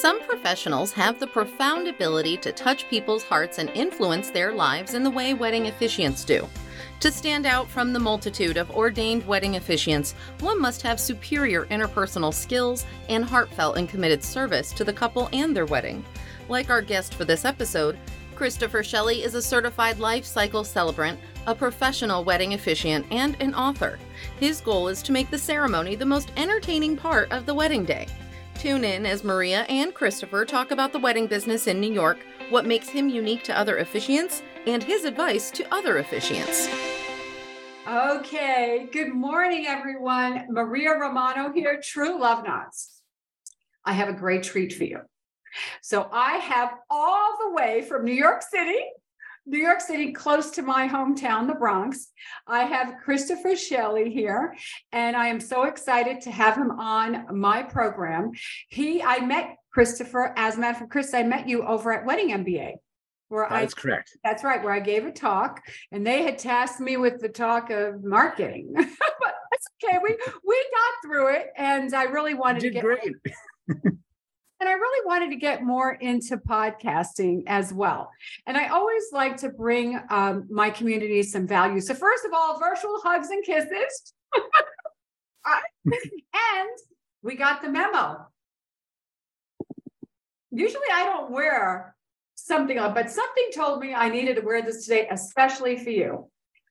Some 0.00 0.20
professionals 0.20 0.92
have 0.92 1.18
the 1.18 1.26
profound 1.26 1.88
ability 1.88 2.36
to 2.38 2.52
touch 2.52 2.88
people's 2.88 3.24
hearts 3.24 3.58
and 3.58 3.68
influence 3.70 4.30
their 4.30 4.54
lives 4.54 4.94
in 4.94 5.02
the 5.02 5.10
way 5.10 5.34
wedding 5.34 5.64
officiants 5.64 6.24
do. 6.24 6.46
To 7.00 7.10
stand 7.10 7.46
out 7.46 7.68
from 7.68 7.92
the 7.92 7.98
multitude 7.98 8.58
of 8.58 8.70
ordained 8.70 9.26
wedding 9.26 9.54
officiants, 9.54 10.14
one 10.38 10.60
must 10.60 10.82
have 10.82 11.00
superior 11.00 11.66
interpersonal 11.66 12.32
skills 12.32 12.86
and 13.08 13.24
heartfelt 13.24 13.76
and 13.76 13.88
committed 13.88 14.22
service 14.22 14.70
to 14.74 14.84
the 14.84 14.92
couple 14.92 15.28
and 15.32 15.54
their 15.54 15.66
wedding. 15.66 16.04
Like 16.48 16.70
our 16.70 16.80
guest 16.80 17.14
for 17.14 17.24
this 17.24 17.44
episode, 17.44 17.98
Christopher 18.36 18.84
Shelley 18.84 19.24
is 19.24 19.34
a 19.34 19.42
certified 19.42 19.98
life 19.98 20.24
cycle 20.24 20.62
celebrant, 20.62 21.18
a 21.48 21.56
professional 21.56 22.22
wedding 22.22 22.54
officiant, 22.54 23.04
and 23.10 23.36
an 23.40 23.52
author. 23.52 23.98
His 24.38 24.60
goal 24.60 24.86
is 24.86 25.02
to 25.02 25.12
make 25.12 25.28
the 25.28 25.38
ceremony 25.38 25.96
the 25.96 26.06
most 26.06 26.30
entertaining 26.36 26.96
part 26.96 27.32
of 27.32 27.46
the 27.46 27.54
wedding 27.54 27.84
day. 27.84 28.06
Tune 28.58 28.84
in 28.84 29.06
as 29.06 29.22
Maria 29.22 29.60
and 29.68 29.94
Christopher 29.94 30.44
talk 30.44 30.72
about 30.72 30.90
the 30.90 30.98
wedding 30.98 31.28
business 31.28 31.68
in 31.68 31.78
New 31.78 31.92
York, 31.92 32.18
what 32.50 32.66
makes 32.66 32.88
him 32.88 33.08
unique 33.08 33.44
to 33.44 33.56
other 33.56 33.76
officiants, 33.76 34.42
and 34.66 34.82
his 34.82 35.04
advice 35.04 35.52
to 35.52 35.72
other 35.72 36.02
officiants. 36.02 36.68
Okay, 37.86 38.88
good 38.92 39.14
morning, 39.14 39.66
everyone. 39.68 40.46
Maria 40.50 40.98
Romano 40.98 41.52
here, 41.52 41.80
True 41.80 42.20
Love 42.20 42.44
Knots. 42.44 43.00
I 43.84 43.92
have 43.92 44.08
a 44.08 44.12
great 44.12 44.42
treat 44.42 44.72
for 44.72 44.82
you. 44.82 45.02
So, 45.80 46.10
I 46.12 46.38
have 46.38 46.72
all 46.90 47.38
the 47.40 47.54
way 47.54 47.82
from 47.82 48.04
New 48.04 48.12
York 48.12 48.42
City, 48.42 48.80
New 49.48 49.58
York 49.58 49.80
City, 49.80 50.12
close 50.12 50.50
to 50.50 50.62
my 50.62 50.86
hometown, 50.86 51.46
the 51.46 51.54
Bronx. 51.54 52.08
I 52.46 52.64
have 52.64 52.98
Christopher 53.02 53.56
Shelley 53.56 54.10
here, 54.10 54.54
and 54.92 55.16
I 55.16 55.28
am 55.28 55.40
so 55.40 55.62
excited 55.64 56.20
to 56.22 56.30
have 56.30 56.54
him 56.54 56.70
on 56.72 57.38
my 57.38 57.62
program. 57.62 58.32
He, 58.68 59.02
I 59.02 59.20
met 59.20 59.56
Christopher, 59.72 60.34
as 60.36 60.56
a 60.56 60.60
matter 60.60 60.84
of 60.84 60.90
Chris, 60.90 61.14
I 61.14 61.22
met 61.22 61.48
you 61.48 61.64
over 61.64 61.92
at 61.92 62.04
Wedding 62.04 62.30
MBA 62.30 62.74
where 63.28 63.46
that's 63.48 63.74
I, 63.74 63.80
correct. 63.80 64.16
That's 64.24 64.42
right, 64.42 64.62
where 64.62 64.72
I 64.72 64.80
gave 64.80 65.04
a 65.04 65.12
talk, 65.12 65.60
and 65.92 66.06
they 66.06 66.22
had 66.22 66.38
tasked 66.38 66.80
me 66.80 66.96
with 66.96 67.20
the 67.20 67.28
talk 67.28 67.70
of 67.70 68.02
marketing. 68.02 68.72
but 68.74 68.86
that's 68.86 69.68
okay. 69.84 69.98
We 70.02 70.16
we 70.46 70.66
got 70.72 71.08
through 71.08 71.34
it, 71.34 71.48
and 71.56 71.94
I 71.94 72.04
really 72.04 72.32
wanted 72.32 72.62
you 72.62 72.70
did 72.70 72.80
to 72.80 72.88
get 72.88 73.12
great. 73.76 73.94
and 74.60 74.68
I 74.68 74.72
really 74.72 75.06
wanted 75.06 75.30
to 75.30 75.36
get 75.36 75.62
more 75.62 75.92
into 75.92 76.36
podcasting 76.36 77.44
as 77.46 77.72
well. 77.72 78.10
And 78.46 78.56
I 78.56 78.68
always 78.68 79.04
like 79.12 79.36
to 79.38 79.50
bring 79.50 80.00
um, 80.10 80.46
my 80.50 80.70
community 80.70 81.22
some 81.22 81.46
value. 81.46 81.80
So 81.80 81.94
first 81.94 82.24
of 82.24 82.32
all, 82.34 82.58
virtual 82.58 83.00
hugs 83.02 83.30
and 83.30 83.44
kisses. 83.44 84.12
and 85.86 86.68
we 87.22 87.36
got 87.36 87.62
the 87.62 87.68
memo. 87.68 88.26
Usually 90.50 90.86
I 90.92 91.04
don't 91.04 91.30
wear 91.30 91.94
something 92.34 92.78
on, 92.78 92.94
but 92.94 93.10
something 93.10 93.50
told 93.54 93.80
me 93.80 93.94
I 93.94 94.08
needed 94.08 94.36
to 94.36 94.42
wear 94.42 94.62
this 94.62 94.86
today, 94.86 95.06
especially 95.10 95.76
for 95.76 95.90
you. 95.90 96.28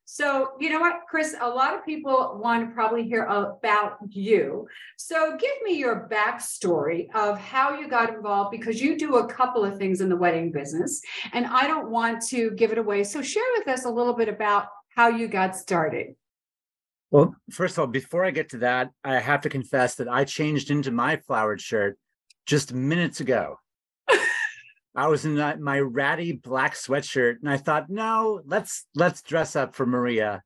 So, 0.09 0.51
you 0.57 0.69
know 0.69 0.79
what, 0.79 1.01
Chris, 1.09 1.35
a 1.37 1.49
lot 1.49 1.75
of 1.75 1.85
people 1.85 2.39
want 2.41 2.65
to 2.65 2.73
probably 2.73 3.03
hear 3.03 3.25
about 3.25 3.97
you. 4.09 4.65
So, 4.95 5.35
give 5.37 5.51
me 5.63 5.77
your 5.77 6.07
backstory 6.09 7.13
of 7.13 7.37
how 7.37 7.77
you 7.77 7.89
got 7.89 8.15
involved 8.15 8.51
because 8.51 8.81
you 8.81 8.97
do 8.97 9.17
a 9.17 9.27
couple 9.27 9.65
of 9.65 9.77
things 9.77 9.99
in 9.99 10.07
the 10.07 10.15
wedding 10.15 10.49
business, 10.49 11.01
and 11.33 11.45
I 11.45 11.67
don't 11.67 11.91
want 11.91 12.25
to 12.27 12.51
give 12.51 12.71
it 12.71 12.77
away. 12.77 13.03
So, 13.03 13.21
share 13.21 13.43
with 13.57 13.67
us 13.67 13.83
a 13.83 13.89
little 13.89 14.13
bit 14.13 14.29
about 14.29 14.67
how 14.95 15.09
you 15.09 15.27
got 15.27 15.57
started. 15.57 16.15
Well, 17.11 17.35
first 17.51 17.73
of 17.73 17.79
all, 17.79 17.87
before 17.87 18.23
I 18.23 18.31
get 18.31 18.47
to 18.51 18.59
that, 18.59 18.91
I 19.03 19.19
have 19.19 19.41
to 19.41 19.49
confess 19.49 19.95
that 19.95 20.07
I 20.07 20.23
changed 20.23 20.71
into 20.71 20.89
my 20.89 21.17
flowered 21.17 21.59
shirt 21.59 21.99
just 22.45 22.73
minutes 22.73 23.19
ago. 23.19 23.59
I 24.97 25.07
was 25.07 25.25
in 25.25 25.35
my 25.61 25.79
ratty 25.79 26.31
black 26.31 26.73
sweatshirt, 26.73 27.35
and 27.39 27.49
I 27.49 27.57
thought, 27.57 27.87
no, 27.87 28.41
let's 28.47 28.87
let's 28.95 29.21
dress 29.21 29.55
up 29.55 29.75
for 29.75 29.85
Maria. 29.85 30.41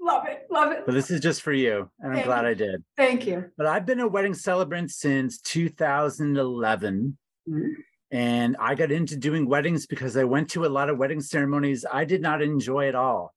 Love 0.00 0.26
it, 0.28 0.46
love 0.48 0.70
it. 0.70 0.86
But 0.86 0.92
this 0.92 1.10
is 1.10 1.20
just 1.20 1.42
for 1.42 1.52
you, 1.52 1.90
and 1.98 2.12
Thank 2.12 2.24
I'm 2.24 2.24
glad 2.24 2.42
you. 2.42 2.48
I 2.48 2.54
did. 2.54 2.84
Thank 2.96 3.26
you. 3.26 3.50
But 3.58 3.66
I've 3.66 3.84
been 3.84 3.98
a 3.98 4.06
wedding 4.06 4.34
celebrant 4.34 4.92
since 4.92 5.40
2011. 5.40 7.18
Mm-hmm. 7.48 7.66
And 8.12 8.56
I 8.60 8.76
got 8.76 8.92
into 8.92 9.16
doing 9.16 9.48
weddings 9.48 9.86
because 9.86 10.16
I 10.16 10.24
went 10.24 10.50
to 10.50 10.64
a 10.64 10.68
lot 10.68 10.90
of 10.90 10.98
wedding 10.98 11.20
ceremonies 11.20 11.84
I 11.90 12.04
did 12.04 12.22
not 12.22 12.42
enjoy 12.42 12.86
at 12.86 12.94
all. 12.94 13.34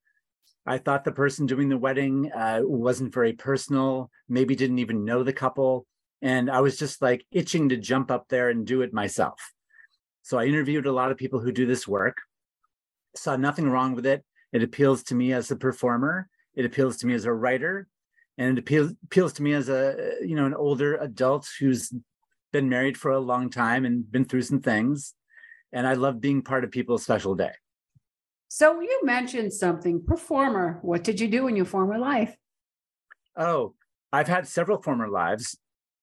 I 0.67 0.77
thought 0.77 1.03
the 1.03 1.13
person 1.13 1.45
doing 1.45 1.69
the 1.69 1.77
wedding 1.77 2.31
uh, 2.31 2.59
wasn't 2.61 3.13
very 3.13 3.33
personal, 3.33 4.11
maybe 4.27 4.55
didn't 4.55 4.79
even 4.79 5.05
know 5.05 5.23
the 5.23 5.33
couple. 5.33 5.87
And 6.21 6.51
I 6.51 6.61
was 6.61 6.77
just 6.77 7.01
like 7.01 7.25
itching 7.31 7.69
to 7.69 7.77
jump 7.77 8.11
up 8.11 8.27
there 8.27 8.49
and 8.49 8.67
do 8.67 8.81
it 8.81 8.93
myself. 8.93 9.39
So 10.25 10.39
I 10.39 10.45
interviewed 10.45 10.87
a 10.87 10.91
lot 10.91 11.11
of 11.11 11.17
people 11.17 11.39
who 11.39 11.51
do 11.51 11.67
this 11.67 11.87
work, 11.87 12.17
saw 13.15 13.35
nothing 13.35 13.69
wrong 13.69 13.93
with 13.93 14.07
it. 14.07 14.25
It 14.51 14.63
appeals 14.63 15.03
to 15.03 15.15
me 15.15 15.33
as 15.33 15.51
a 15.51 15.55
performer, 15.55 16.29
it 16.55 16.65
appeals 16.65 16.97
to 16.97 17.05
me 17.05 17.13
as 17.13 17.25
a 17.25 17.31
writer, 17.31 17.87
and 18.39 18.57
it 18.57 18.59
appeals 18.59 18.93
appeals 19.03 19.33
to 19.33 19.43
me 19.43 19.53
as 19.53 19.69
a 19.69 20.15
you 20.21 20.35
know 20.35 20.47
an 20.47 20.55
older 20.55 20.95
adult 20.95 21.47
who's 21.59 21.93
been 22.51 22.67
married 22.69 22.97
for 22.97 23.11
a 23.11 23.19
long 23.19 23.51
time 23.51 23.85
and 23.85 24.11
been 24.11 24.25
through 24.25 24.41
some 24.41 24.61
things. 24.61 25.13
And 25.71 25.85
I 25.85 25.93
love 25.93 26.19
being 26.19 26.41
part 26.41 26.63
of 26.63 26.71
people's 26.71 27.03
special 27.03 27.35
day. 27.35 27.53
So 28.47 28.81
you 28.81 29.01
mentioned 29.03 29.53
something, 29.53 30.03
performer. 30.03 30.79
What 30.81 31.03
did 31.03 31.19
you 31.19 31.27
do 31.27 31.47
in 31.47 31.55
your 31.55 31.65
former 31.65 31.99
life? 31.99 32.35
Oh, 33.37 33.75
I've 34.11 34.27
had 34.27 34.47
several 34.47 34.81
former 34.81 35.07
lives, 35.07 35.55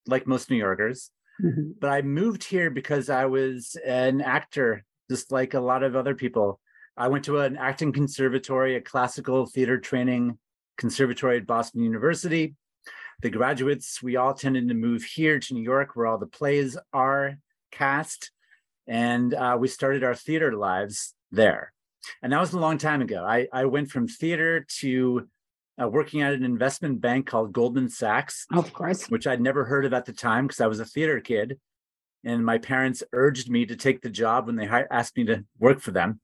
like 0.07 0.29
most 0.29 0.49
New 0.49 0.59
Yorkers. 0.59 1.11
Mm-hmm. 1.41 1.73
But 1.81 1.91
I 1.91 2.03
moved 2.03 2.45
here 2.45 2.71
because 2.71 3.09
I 3.11 3.27
was 3.27 3.77
an 3.85 4.21
actor, 4.21 4.85
just 5.11 5.33
like 5.33 5.55
a 5.55 5.61
lot 5.61 5.83
of 5.83 5.97
other 5.97 6.15
people. 6.15 6.61
I 6.97 7.09
went 7.09 7.25
to 7.25 7.39
an 7.39 7.57
acting 7.57 7.93
conservatory, 7.93 8.77
a 8.77 8.81
classical 8.81 9.47
theater 9.47 9.79
training 9.79 10.39
conservatory 10.77 11.39
at 11.39 11.47
Boston 11.47 11.83
University. 11.83 12.55
The 13.23 13.31
graduates, 13.31 14.03
we 14.03 14.17
all 14.17 14.35
tended 14.35 14.69
to 14.69 14.75
move 14.75 15.05
here 15.05 15.39
to 15.39 15.55
New 15.55 15.63
York, 15.63 15.95
where 15.95 16.07
all 16.07 16.19
the 16.19 16.27
plays 16.27 16.77
are 16.93 17.37
cast. 17.71 18.31
And 18.87 19.33
uh, 19.33 19.57
we 19.59 19.69
started 19.69 20.03
our 20.03 20.15
theater 20.15 20.53
lives 20.55 21.15
there. 21.31 21.73
And 22.21 22.33
that 22.33 22.41
was 22.41 22.53
a 22.53 22.59
long 22.59 22.79
time 22.79 23.01
ago. 23.01 23.25
I, 23.25 23.47
I 23.53 23.67
went 23.67 23.91
from 23.91 24.09
theater 24.09 24.67
to 24.81 25.29
uh, 25.81 25.89
working 25.89 26.23
at 26.23 26.35
an 26.35 26.45
investment 26.45 27.01
bank 27.01 27.27
called 27.27 27.53
Goldman 27.53 27.89
Sachs. 27.89 28.47
Of 28.53 28.73
course. 28.73 29.09
Which 29.09 29.27
I'd 29.27 29.41
never 29.41 29.65
heard 29.65 29.85
of 29.85 29.93
at 29.93 30.05
the 30.05 30.13
time 30.13 30.47
because 30.47 30.61
I 30.61 30.67
was 30.67 30.81
a 30.81 30.85
theater 30.85 31.21
kid. 31.21 31.59
And 32.25 32.45
my 32.45 32.59
parents 32.59 33.03
urged 33.13 33.51
me 33.51 33.67
to 33.67 33.77
take 33.77 34.01
the 34.01 34.11
job 34.11 34.47
when 34.47 34.57
they 34.57 34.69
asked 34.69 35.17
me 35.17 35.25
to 35.25 35.45
work 35.59 35.81
for 35.81 35.91
them. 35.91 36.21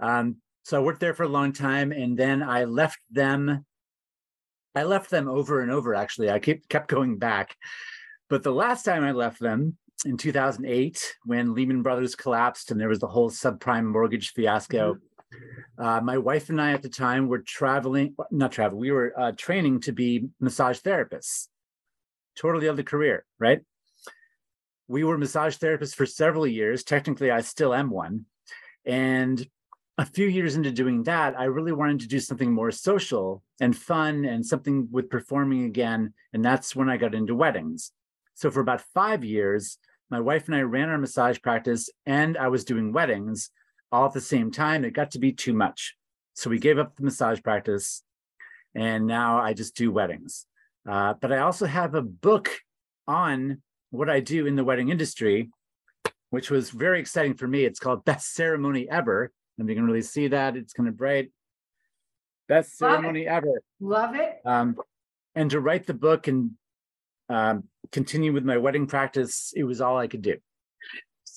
Um, 0.00 0.36
so 0.64 0.80
I 0.80 0.84
worked 0.84 1.00
there 1.00 1.14
for 1.14 1.24
a 1.24 1.28
long 1.28 1.52
time. 1.52 1.92
And 1.92 2.16
then 2.16 2.42
I 2.42 2.64
left 2.64 2.98
them. 3.10 3.64
I 4.74 4.84
left 4.84 5.10
them 5.10 5.28
over 5.28 5.60
and 5.60 5.70
over, 5.70 5.94
actually. 5.94 6.30
I 6.30 6.38
kept, 6.38 6.68
kept 6.68 6.88
going 6.88 7.18
back. 7.18 7.56
But 8.30 8.42
the 8.42 8.52
last 8.52 8.84
time 8.84 9.02
I 9.02 9.12
left 9.12 9.40
them 9.40 9.76
in 10.04 10.16
2008, 10.16 11.14
when 11.24 11.54
Lehman 11.54 11.82
Brothers 11.82 12.14
collapsed 12.14 12.70
and 12.70 12.80
there 12.80 12.88
was 12.88 13.00
the 13.00 13.06
whole 13.08 13.30
subprime 13.30 13.86
mortgage 13.86 14.32
fiasco, 14.32 14.94
mm-hmm 14.94 15.07
uh, 15.78 16.00
my 16.00 16.18
wife 16.18 16.48
and 16.48 16.60
I 16.60 16.72
at 16.72 16.82
the 16.82 16.88
time 16.88 17.28
were 17.28 17.38
traveling, 17.38 18.14
not 18.30 18.52
travel, 18.52 18.78
we 18.78 18.90
were 18.90 19.12
uh, 19.18 19.32
training 19.36 19.80
to 19.80 19.92
be 19.92 20.28
massage 20.40 20.80
therapists. 20.80 21.48
Totally 22.36 22.68
other 22.68 22.82
career, 22.82 23.24
right? 23.38 23.60
We 24.86 25.04
were 25.04 25.18
massage 25.18 25.56
therapists 25.56 25.94
for 25.94 26.06
several 26.06 26.46
years. 26.46 26.84
Technically, 26.84 27.30
I 27.30 27.42
still 27.42 27.74
am 27.74 27.90
one. 27.90 28.26
And 28.84 29.46
a 29.98 30.06
few 30.06 30.26
years 30.26 30.56
into 30.56 30.70
doing 30.70 31.02
that, 31.04 31.38
I 31.38 31.44
really 31.44 31.72
wanted 31.72 32.00
to 32.00 32.08
do 32.08 32.20
something 32.20 32.52
more 32.52 32.70
social 32.70 33.42
and 33.60 33.76
fun 33.76 34.24
and 34.24 34.46
something 34.46 34.88
with 34.90 35.10
performing 35.10 35.64
again. 35.64 36.14
And 36.32 36.44
that's 36.44 36.74
when 36.74 36.88
I 36.88 36.96
got 36.96 37.14
into 37.14 37.34
weddings. 37.34 37.92
So 38.34 38.50
for 38.50 38.60
about 38.60 38.80
five 38.94 39.24
years, 39.24 39.78
my 40.10 40.20
wife 40.20 40.46
and 40.46 40.54
I 40.54 40.62
ran 40.62 40.88
our 40.88 40.98
massage 40.98 41.40
practice 41.42 41.90
and 42.06 42.38
I 42.38 42.48
was 42.48 42.64
doing 42.64 42.92
weddings 42.92 43.50
all 43.90 44.06
at 44.06 44.12
the 44.12 44.20
same 44.20 44.50
time. 44.50 44.84
It 44.84 44.92
got 44.92 45.12
to 45.12 45.18
be 45.18 45.32
too 45.32 45.52
much. 45.52 45.96
So 46.34 46.50
we 46.50 46.58
gave 46.58 46.78
up 46.78 46.96
the 46.96 47.02
massage 47.02 47.42
practice 47.42 48.02
and 48.74 49.06
now 49.06 49.40
I 49.40 49.54
just 49.54 49.76
do 49.76 49.90
weddings. 49.90 50.46
Uh, 50.88 51.14
but 51.20 51.32
I 51.32 51.38
also 51.38 51.66
have 51.66 51.94
a 51.94 52.02
book 52.02 52.50
on 53.06 53.62
what 53.90 54.08
I 54.08 54.20
do 54.20 54.46
in 54.46 54.56
the 54.56 54.64
wedding 54.64 54.90
industry, 54.90 55.50
which 56.30 56.50
was 56.50 56.70
very 56.70 57.00
exciting 57.00 57.34
for 57.34 57.48
me. 57.48 57.64
It's 57.64 57.80
called 57.80 58.04
Best 58.04 58.34
Ceremony 58.34 58.88
Ever. 58.88 59.32
And 59.58 59.68
you 59.68 59.74
can 59.74 59.84
really 59.84 60.02
see 60.02 60.28
that. 60.28 60.56
It's 60.56 60.72
kind 60.72 60.88
of 60.88 60.96
bright. 60.96 61.30
Best 62.48 62.80
Love 62.80 62.92
ceremony 62.92 63.24
it. 63.24 63.28
ever. 63.28 63.62
Love 63.80 64.14
it. 64.14 64.40
Um, 64.44 64.76
and 65.34 65.50
to 65.50 65.60
write 65.60 65.86
the 65.86 65.94
book 65.94 66.28
and 66.28 66.52
um, 67.28 67.64
continue 67.92 68.32
with 68.32 68.44
my 68.44 68.56
wedding 68.56 68.86
practice, 68.86 69.52
it 69.56 69.64
was 69.64 69.80
all 69.80 69.98
I 69.98 70.06
could 70.06 70.22
do. 70.22 70.36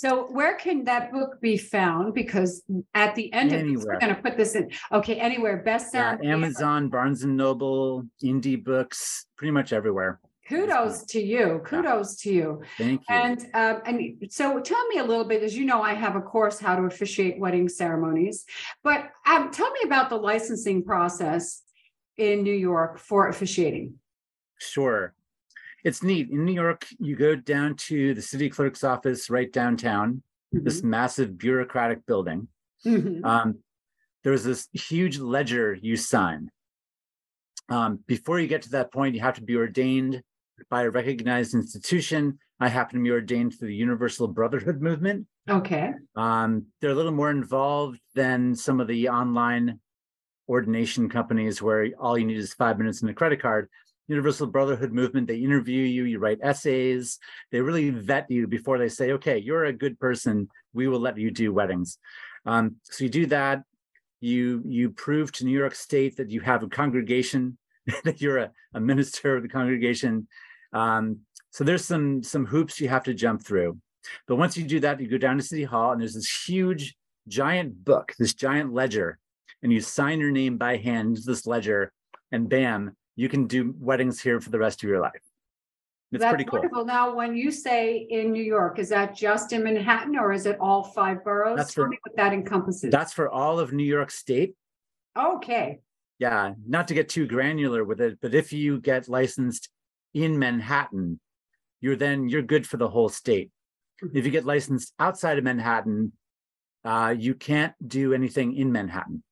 So 0.02 0.26
where 0.32 0.56
can 0.56 0.86
that 0.86 1.12
book 1.12 1.40
be 1.42 1.58
found? 1.58 2.16
Because 2.16 2.64
at 2.96 3.14
the 3.14 3.32
end 3.34 3.52
anywhere. 3.52 3.70
of 3.70 3.76
this, 3.76 3.86
we're 3.86 4.00
going 4.00 4.16
to 4.16 4.20
put 4.20 4.36
this 4.36 4.56
in. 4.56 4.72
Okay, 4.92 5.18
anywhere. 5.18 5.64
Bestseller. 5.64 6.18
yeah, 6.24 6.32
Amazon, 6.32 6.90
Barnes 6.90 7.22
and 7.22 7.38
Noble, 7.38 8.08
indie 8.24 8.64
books, 8.64 9.28
pretty 9.38 9.52
much 9.52 9.72
everywhere. 9.74 10.20
Kudos 10.50 11.04
to 11.04 11.22
you. 11.22 11.62
Kudos 11.64 12.16
to 12.22 12.34
you. 12.34 12.64
Thank 12.80 13.02
you. 13.02 13.16
And 13.16 13.46
um, 13.54 13.84
and 13.86 14.32
so 14.32 14.60
tell 14.60 14.88
me 14.88 14.98
a 14.98 15.04
little 15.04 15.24
bit, 15.24 15.44
as 15.44 15.56
you 15.56 15.66
know, 15.66 15.84
I 15.84 15.94
have 15.94 16.16
a 16.16 16.22
course 16.22 16.58
how 16.58 16.76
to 16.76 16.82
officiate 16.86 17.40
wedding 17.40 17.70
ceremonies, 17.70 18.46
but 18.84 19.12
um, 19.28 19.52
tell 19.52 19.70
me 19.70 19.82
about 19.86 20.10
the 20.10 20.18
licensing 20.18 20.84
process 20.84 21.62
in 22.18 22.42
New 22.42 22.56
York 22.56 22.98
for 22.98 23.28
officiating. 23.28 24.00
Sure. 24.58 25.14
It's 25.84 26.04
neat. 26.04 26.30
In 26.30 26.46
New 26.46 26.54
York, 26.54 26.86
you 27.00 27.16
go 27.16 27.36
down 27.36 27.76
to 27.88 28.14
the 28.14 28.22
city 28.22 28.50
clerk's 28.50 28.84
office 28.84 29.30
right 29.30 29.52
downtown, 29.52 30.22
this 30.52 30.84
massive 30.84 31.38
bureaucratic 31.38 32.06
building. 32.06 32.48
Mhm. 32.86 33.24
Um, 33.26 33.60
there's 34.24 34.44
this 34.44 34.68
huge 34.74 35.18
ledger 35.18 35.74
you 35.74 35.96
sign. 35.96 36.52
Um, 37.70 38.00
before 38.06 38.40
you 38.40 38.48
get 38.48 38.64
to 38.64 38.72
that 38.72 38.92
point, 38.92 39.16
you 39.16 39.22
have 39.22 39.36
to 39.36 39.42
be 39.44 39.56
ordained 39.56 40.22
by 40.70 40.84
a 40.84 40.90
recognized 40.90 41.56
institution. 41.56 42.38
I 42.60 42.68
happen 42.68 43.00
to 43.00 43.04
be 43.04 43.12
ordained 43.12 43.54
to 43.54 43.66
the 43.66 43.74
Universal 43.74 44.28
Brotherhood 44.28 44.82
movement. 44.82 45.26
Okay. 45.50 45.94
Um, 46.16 46.68
they're 46.80 46.92
a 46.92 46.96
little 46.96 47.12
more 47.12 47.32
involved 47.32 48.00
than 48.14 48.56
some 48.56 48.80
of 48.80 48.88
the 48.88 49.10
online 49.10 49.80
ordination 50.48 51.10
companies 51.10 51.62
where 51.62 51.90
all 51.98 52.18
you 52.18 52.26
need 52.26 52.38
is 52.38 52.54
five 52.54 52.78
minutes 52.78 53.02
and 53.02 53.10
a 53.10 53.14
credit 53.14 53.42
card. 53.42 53.70
Universal 54.12 54.48
Brotherhood 54.48 54.92
movement, 54.92 55.28
they 55.28 55.38
interview 55.38 55.84
you, 55.84 56.04
you 56.04 56.20
write 56.20 56.40
essays, 56.44 57.18
they 57.52 57.62
really 57.62 57.90
vet 57.92 58.30
you 58.30 58.46
before 58.46 58.78
they 58.78 58.90
say, 58.90 59.14
okay, 59.14 59.38
you're 59.38 59.66
a 59.66 59.74
good 59.74 59.98
person, 60.00 60.50
we 60.74 60.90
will 60.90 61.00
let 61.00 61.18
you 61.18 61.32
do 61.32 61.54
weddings. 61.54 61.98
Um, 62.46 62.76
so 62.84 63.06
you 63.06 63.10
do 63.10 63.26
that, 63.28 63.64
you 64.20 64.62
you 64.66 64.90
prove 64.90 65.32
to 65.34 65.46
New 65.46 65.58
York 65.58 65.76
State 65.76 66.18
that 66.18 66.30
you 66.30 66.42
have 66.42 66.62
a 66.62 66.68
congregation, 66.68 67.58
that 68.04 68.20
you're 68.22 68.38
a, 68.38 68.52
a 68.74 68.82
minister 68.82 69.38
of 69.38 69.44
the 69.44 69.50
congregation. 69.50 70.28
Um, 70.74 71.20
so 71.52 71.64
there's 71.64 71.86
some 71.86 72.22
some 72.22 72.46
hoops 72.46 72.82
you 72.82 72.90
have 72.90 73.04
to 73.04 73.14
jump 73.14 73.46
through. 73.46 73.80
But 74.28 74.36
once 74.36 74.58
you 74.58 74.66
do 74.66 74.82
that, 74.82 75.00
you 75.00 75.08
go 75.08 75.18
down 75.18 75.38
to 75.38 75.44
City 75.44 75.64
Hall 75.64 75.92
and 75.92 76.02
there's 76.02 76.16
this 76.16 76.46
huge, 76.46 76.96
giant 77.28 77.86
book, 77.86 78.14
this 78.20 78.34
giant 78.34 78.74
ledger, 78.74 79.20
and 79.64 79.72
you 79.72 79.80
sign 79.80 80.20
your 80.20 80.32
name 80.32 80.58
by 80.58 80.78
hand 80.78 81.18
this 81.26 81.46
ledger, 81.46 81.94
and 82.32 82.50
bam, 82.50 82.96
you 83.22 83.30
can 83.30 83.46
do 83.46 83.76
weddings 83.80 84.20
here 84.20 84.42
for 84.42 84.50
the 84.50 84.58
rest 84.58 84.82
of 84.82 84.90
your 84.90 85.00
life. 85.00 85.12
It's 86.12 86.22
That's 86.22 86.32
pretty 86.32 86.44
cool. 86.44 86.58
wonderful. 86.58 86.86
Now, 86.86 87.16
when 87.16 87.36
you 87.38 87.52
say 87.52 87.98
in 88.10 88.32
New 88.32 88.44
York, 88.44 88.80
is 88.80 88.90
that 88.90 89.16
just 89.16 89.54
in 89.54 89.64
Manhattan 89.64 90.18
or 90.18 90.34
is 90.34 90.48
it 90.48 90.58
all 90.60 90.84
five 90.84 91.24
boroughs? 91.24 91.58
That's 91.58 91.74
Tell 91.76 91.84
for- 91.84 91.90
me 91.90 92.00
what 92.02 92.16
that 92.18 92.34
encompasses. 92.34 92.90
That's 92.92 93.14
for 93.14 93.30
all 93.30 93.60
of 93.60 93.74
New 93.74 93.84
York 93.86 94.10
State. 94.10 94.56
Okay. 95.16 95.82
Yeah, 96.18 96.56
not 96.68 96.88
to 96.88 96.96
get 96.96 97.10
too 97.10 97.28
granular 97.28 97.84
with 97.84 98.02
it, 98.02 98.18
but 98.22 98.34
if 98.34 98.52
you 98.52 98.80
get 98.82 99.08
licensed 99.08 99.70
in 100.16 100.40
Manhattan, 100.40 101.20
you're 101.80 101.96
then 101.96 102.28
you're 102.28 102.42
good 102.42 102.66
for 102.66 102.78
the 102.78 102.90
whole 102.90 103.10
state. 103.10 103.52
If 104.14 104.26
you 104.26 104.32
get 104.32 104.46
licensed 104.46 104.94
outside 104.98 105.38
of 105.38 105.44
Manhattan, 105.44 106.14
uh, 106.84 107.14
you 107.18 107.36
can't 107.36 107.74
do 107.88 108.14
anything 108.16 108.56
in 108.56 108.72
Manhattan. 108.72 109.24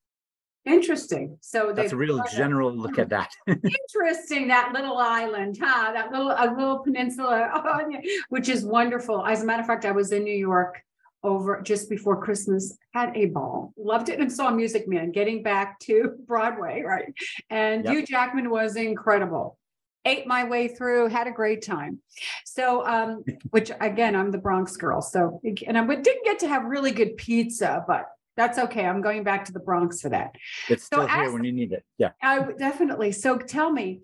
Interesting. 0.66 1.38
So 1.42 1.72
That's 1.74 1.94
a 1.94 1.98
real 1.98 2.22
general 2.36 2.72
look 2.76 3.00
at 3.00 3.10
that. 3.10 3.32
interesting 3.48 4.48
that 4.50 4.72
little 4.74 4.98
island, 4.98 5.58
huh? 5.62 5.92
That 5.94 6.12
little 6.12 6.32
a 6.32 6.54
little 6.56 6.80
peninsula, 6.80 7.50
oh, 7.56 7.82
yeah, 7.90 8.02
which 8.30 8.50
is 8.50 8.66
wonderful. 8.66 9.26
As 9.26 9.42
a 9.42 9.46
matter 9.46 9.62
of 9.62 9.68
fact, 9.68 9.86
I 9.86 9.92
was 9.92 10.12
in 10.12 10.24
New 10.24 10.36
York 10.36 10.84
over 11.24 11.62
just 11.62 11.90
before 11.90 12.22
Christmas, 12.22 12.78
had 12.94 13.16
a 13.16 13.26
ball, 13.26 13.74
loved 13.78 14.10
it, 14.10 14.20
and 14.20 14.32
saw 14.32 14.52
Music 14.52 14.88
Man. 14.88 15.12
Getting 15.12 15.44
back 15.44 15.80
to 15.82 16.16
Broadway, 16.28 16.82
right? 16.86 17.14
And 17.50 17.86
Yep. 17.86 17.94
Hugh 17.94 18.06
Jackman 18.06 18.50
was 18.50 18.76
incredible. 18.76 19.58
Ate 20.06 20.28
my 20.28 20.46
way 20.46 20.70
through, 20.70 21.10
had 21.10 21.28
a 21.28 21.32
great 21.32 21.62
time. 21.62 22.00
So, 22.46 22.86
um, 22.88 23.24
which 23.50 23.70
again, 23.82 24.16
I'm 24.16 24.32
the 24.32 24.38
Bronx 24.38 24.78
girl, 24.78 25.02
so 25.02 25.42
and 25.44 25.78
I 25.78 25.86
didn't 25.86 26.24
get 26.24 26.40
to 26.40 26.48
have 26.48 26.64
really 26.64 26.92
good 26.92 27.18
pizza, 27.18 27.84
but 27.86 28.06
that's 28.38 28.58
okay. 28.58 28.86
I'm 28.86 29.02
going 29.02 29.24
back 29.24 29.46
to 29.46 29.52
the 29.52 29.60
Bronx 29.60 30.02
for 30.02 30.10
that. 30.10 30.36
It's 30.70 30.84
So 30.84 31.06
still 31.06 31.08
here 31.08 31.32
when 31.32 31.44
you 31.44 31.52
need 31.52 31.72
it. 31.74 31.84
Yeah. 31.98 32.12
I 32.22 32.40
definitely. 32.58 33.12
So 33.12 33.38
tell 33.38 33.72
me, 33.72 34.02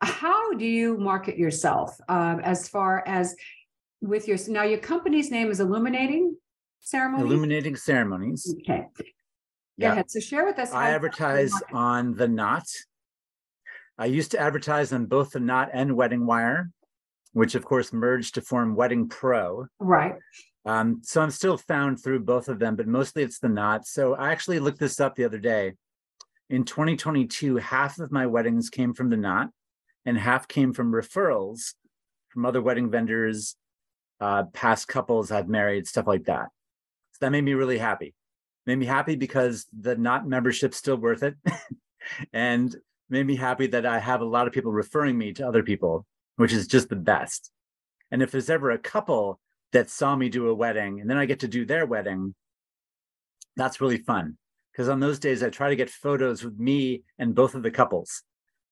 how 0.00 0.52
do 0.54 0.64
you 0.66 0.98
market 0.98 1.38
yourself 1.38 1.96
um, 2.08 2.40
as 2.40 2.68
far 2.68 3.02
as 3.06 3.34
with 4.00 4.28
your 4.28 4.38
now 4.48 4.62
your 4.62 4.78
company's 4.78 5.30
name 5.30 5.50
is 5.50 5.60
Illuminating 5.60 6.36
Ceremony? 6.80 7.22
Illuminating 7.24 7.76
ceremonies. 7.76 8.54
Okay. 8.60 8.84
Go 8.98 9.04
Yeah. 9.78 9.92
ahead. 9.92 10.10
So 10.10 10.20
share 10.20 10.44
with 10.44 10.58
us. 10.58 10.72
I 10.72 10.90
advertise 10.90 11.52
on 11.72 12.14
the 12.14 12.28
Knot. 12.28 12.66
I 13.96 14.06
used 14.06 14.30
to 14.32 14.38
advertise 14.38 14.92
on 14.92 15.06
both 15.06 15.30
the 15.30 15.40
Knot 15.40 15.70
and 15.72 15.96
Wedding 15.96 16.26
Wire, 16.26 16.70
which 17.32 17.54
of 17.54 17.64
course 17.64 17.92
merged 17.92 18.34
to 18.34 18.42
form 18.42 18.74
Wedding 18.76 19.08
Pro. 19.08 19.66
Right. 19.80 20.14
Um, 20.68 21.00
so 21.02 21.22
I'm 21.22 21.30
still 21.30 21.56
found 21.56 21.98
through 21.98 22.20
both 22.20 22.46
of 22.50 22.58
them, 22.58 22.76
but 22.76 22.86
mostly 22.86 23.22
it's 23.22 23.38
the 23.38 23.48
Knot. 23.48 23.86
So 23.86 24.14
I 24.14 24.32
actually 24.32 24.58
looked 24.58 24.78
this 24.78 25.00
up 25.00 25.14
the 25.14 25.24
other 25.24 25.38
day. 25.38 25.72
In 26.50 26.64
2022, 26.64 27.56
half 27.56 27.98
of 27.98 28.12
my 28.12 28.26
weddings 28.26 28.68
came 28.68 28.92
from 28.92 29.08
the 29.08 29.16
Knot, 29.16 29.48
and 30.04 30.18
half 30.18 30.46
came 30.46 30.74
from 30.74 30.92
referrals 30.92 31.72
from 32.28 32.44
other 32.44 32.60
wedding 32.60 32.90
vendors, 32.90 33.56
uh, 34.20 34.42
past 34.52 34.88
couples 34.88 35.30
I've 35.30 35.48
married, 35.48 35.86
stuff 35.86 36.06
like 36.06 36.24
that. 36.24 36.48
So 37.12 37.18
that 37.22 37.32
made 37.32 37.44
me 37.44 37.54
really 37.54 37.78
happy. 37.78 38.12
Made 38.66 38.76
me 38.76 38.84
happy 38.84 39.16
because 39.16 39.64
the 39.72 39.96
Knot 39.96 40.28
membership's 40.28 40.76
still 40.76 40.98
worth 40.98 41.22
it, 41.22 41.36
and 42.34 42.76
made 43.08 43.26
me 43.26 43.36
happy 43.36 43.68
that 43.68 43.86
I 43.86 44.00
have 44.00 44.20
a 44.20 44.26
lot 44.26 44.46
of 44.46 44.52
people 44.52 44.72
referring 44.72 45.16
me 45.16 45.32
to 45.32 45.48
other 45.48 45.62
people, 45.62 46.04
which 46.36 46.52
is 46.52 46.66
just 46.66 46.90
the 46.90 46.96
best. 46.96 47.50
And 48.10 48.22
if 48.22 48.30
there's 48.30 48.50
ever 48.50 48.70
a 48.70 48.76
couple 48.78 49.40
that 49.72 49.90
saw 49.90 50.16
me 50.16 50.28
do 50.28 50.48
a 50.48 50.54
wedding 50.54 51.00
and 51.00 51.08
then 51.08 51.18
I 51.18 51.26
get 51.26 51.40
to 51.40 51.48
do 51.48 51.64
their 51.64 51.86
wedding, 51.86 52.34
that's 53.56 53.80
really 53.80 53.98
fun. 53.98 54.36
Because 54.72 54.88
on 54.88 55.00
those 55.00 55.18
days, 55.18 55.42
I 55.42 55.50
try 55.50 55.70
to 55.70 55.76
get 55.76 55.90
photos 55.90 56.44
with 56.44 56.58
me 56.58 57.02
and 57.18 57.34
both 57.34 57.54
of 57.54 57.62
the 57.62 57.70
couples. 57.70 58.22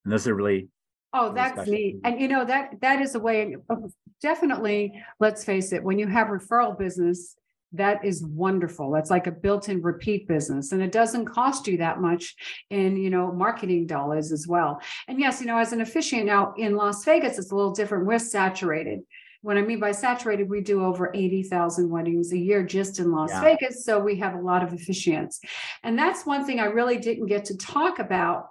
And 0.04 0.12
those 0.12 0.28
are 0.28 0.34
really, 0.34 0.68
Oh, 1.12 1.32
that's 1.32 1.66
neat. 1.66 1.96
And 2.04 2.20
you 2.20 2.28
know, 2.28 2.44
that 2.44 2.80
that 2.82 3.00
is 3.00 3.14
a 3.14 3.18
way 3.18 3.56
of 3.70 3.92
definitely, 4.20 4.92
let's 5.18 5.44
face 5.44 5.72
it, 5.72 5.82
when 5.82 5.98
you 5.98 6.06
have 6.06 6.28
referral 6.28 6.78
business, 6.78 7.36
that 7.72 8.04
is 8.04 8.22
wonderful. 8.24 8.90
That's 8.90 9.10
like 9.10 9.26
a 9.26 9.32
built-in 9.32 9.82
repeat 9.82 10.28
business. 10.28 10.72
And 10.72 10.82
it 10.82 10.92
doesn't 10.92 11.26
cost 11.26 11.66
you 11.66 11.78
that 11.78 12.00
much 12.00 12.34
in, 12.70 12.96
you 12.96 13.10
know, 13.10 13.32
marketing 13.32 13.86
dollars 13.86 14.30
as 14.30 14.46
well. 14.46 14.80
And 15.08 15.18
yes, 15.18 15.40
you 15.40 15.46
know, 15.46 15.58
as 15.58 15.72
an 15.72 15.80
officiant 15.80 16.26
now 16.26 16.54
in 16.56 16.76
Las 16.76 17.04
Vegas, 17.04 17.38
it's 17.38 17.50
a 17.50 17.54
little 17.54 17.72
different. 17.72 18.06
We're 18.06 18.18
saturated. 18.18 19.00
What 19.46 19.56
I 19.56 19.62
mean 19.62 19.78
by 19.78 19.92
saturated, 19.92 20.50
we 20.50 20.60
do 20.60 20.84
over 20.84 21.12
80,000 21.14 21.88
weddings 21.88 22.32
a 22.32 22.36
year 22.36 22.64
just 22.64 22.98
in 22.98 23.12
Las 23.12 23.30
Yeah. 23.30 23.42
Vegas. 23.42 23.84
So 23.84 24.00
we 24.00 24.16
have 24.16 24.34
a 24.34 24.40
lot 24.40 24.64
of 24.64 24.70
officiants. 24.70 25.38
And 25.84 25.96
that's 25.96 26.26
one 26.26 26.44
thing 26.44 26.58
I 26.58 26.64
really 26.64 26.98
didn't 26.98 27.26
get 27.26 27.44
to 27.44 27.56
talk 27.56 28.00
about 28.00 28.48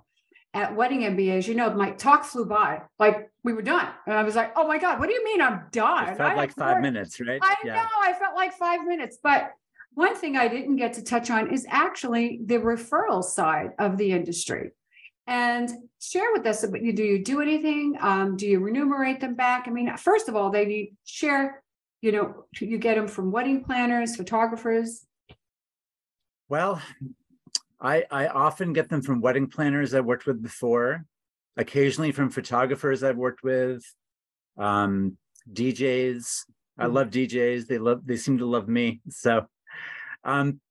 at 0.54 0.74
wedding 0.74 1.02
MBAs, 1.02 1.50
you 1.50 1.54
know, 1.54 1.74
my 1.74 1.92
talk 1.92 2.24
flew 2.24 2.46
by, 2.46 2.82
like 2.98 3.30
we 3.44 3.52
were 3.52 3.62
done. 3.62 3.90
And 4.08 4.16
I 4.16 4.24
was 4.24 4.38
like, 4.38 4.54
oh 4.56 4.66
my 4.70 4.78
God, 4.78 5.00
what 5.00 5.10
do 5.10 5.14
you 5.14 5.26
mean 5.26 5.42
I'm 5.42 5.64
done? 5.74 6.06
it 6.08 6.12
I 6.12 6.16
felt 6.16 6.38
like 6.38 6.54
five 6.56 6.76
more- 6.76 6.82
minutes, 6.84 7.20
right? 7.20 7.42
I 7.44 7.56
know, 7.66 7.86
I 8.02 8.14
felt 8.14 8.34
like 8.38 8.54
five 8.54 8.86
minutes. 8.86 9.18
But 9.22 9.52
one 9.96 10.16
thing 10.16 10.38
I 10.38 10.48
didn't 10.48 10.78
get 10.78 10.94
to 10.94 11.04
touch 11.04 11.30
on 11.30 11.54
is 11.54 11.66
actually 11.70 12.40
the 12.46 12.60
referral 12.60 13.22
side 13.22 13.72
of 13.80 13.98
the 13.98 14.14
industry. 14.14 14.72
And 15.28 15.70
share 16.00 16.32
with 16.34 16.46
us, 16.46 16.62
do 16.62 16.78
you 17.04 17.24
do 17.24 17.42
anything? 17.42 17.98
Um, 18.00 18.38
do 18.38 18.46
you 18.48 18.60
remunerate 18.60 19.20
them 19.20 19.36
back? 19.36 19.68
I 19.68 19.72
mean, 19.72 19.96
first 19.98 20.30
of 20.30 20.36
all, 20.36 20.52
they 20.52 20.66
need 20.66 20.96
share, 21.04 21.64
you 22.02 22.12
know, 22.12 22.46
you 22.60 22.78
get 22.78 22.96
them 22.96 23.08
from 23.08 23.32
wedding 23.32 23.64
planners, 23.64 24.16
photographers. 24.16 25.06
Well, 26.48 26.80
I 27.82 28.06
I 28.12 28.28
often 28.28 28.72
get 28.74 28.90
them 28.90 29.02
from 29.02 29.20
wedding 29.20 29.48
planners 29.48 29.96
I've 29.96 30.06
worked 30.06 30.28
with 30.28 30.44
before, 30.44 31.06
occasionally 31.58 32.12
from 32.12 32.30
photographers 32.30 33.04
I've 33.04 33.18
worked 33.18 33.44
with, 33.44 33.84
um, 34.58 35.18
DJs. 35.52 36.46
I 36.78 36.86
Mhm. 36.86 36.94
love 36.94 37.10
DJs. 37.10 37.66
They 37.68 37.80
love 37.80 38.06
they 38.06 38.18
seem 38.18 38.38
to 38.38 38.46
love 38.46 38.68
me. 38.68 39.02
So 39.10 39.48
um 40.24 40.62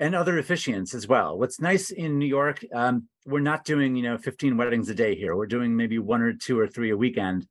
and 0.00 0.14
other 0.14 0.42
officiants 0.42 0.94
as 0.94 1.06
well. 1.06 1.38
What's 1.38 1.60
nice 1.60 1.90
in 1.90 2.18
New 2.18 2.26
York, 2.26 2.64
um, 2.74 3.06
we're 3.26 3.40
not 3.40 3.66
doing, 3.66 3.94
you 3.94 4.02
know, 4.02 4.16
15 4.16 4.56
weddings 4.56 4.88
a 4.88 4.94
day 4.94 5.14
here. 5.14 5.36
We're 5.36 5.46
doing 5.46 5.76
maybe 5.76 5.98
one 5.98 6.22
or 6.22 6.32
two 6.32 6.58
or 6.58 6.66
three 6.66 6.90
a 6.90 6.96
weekend. 6.96 7.46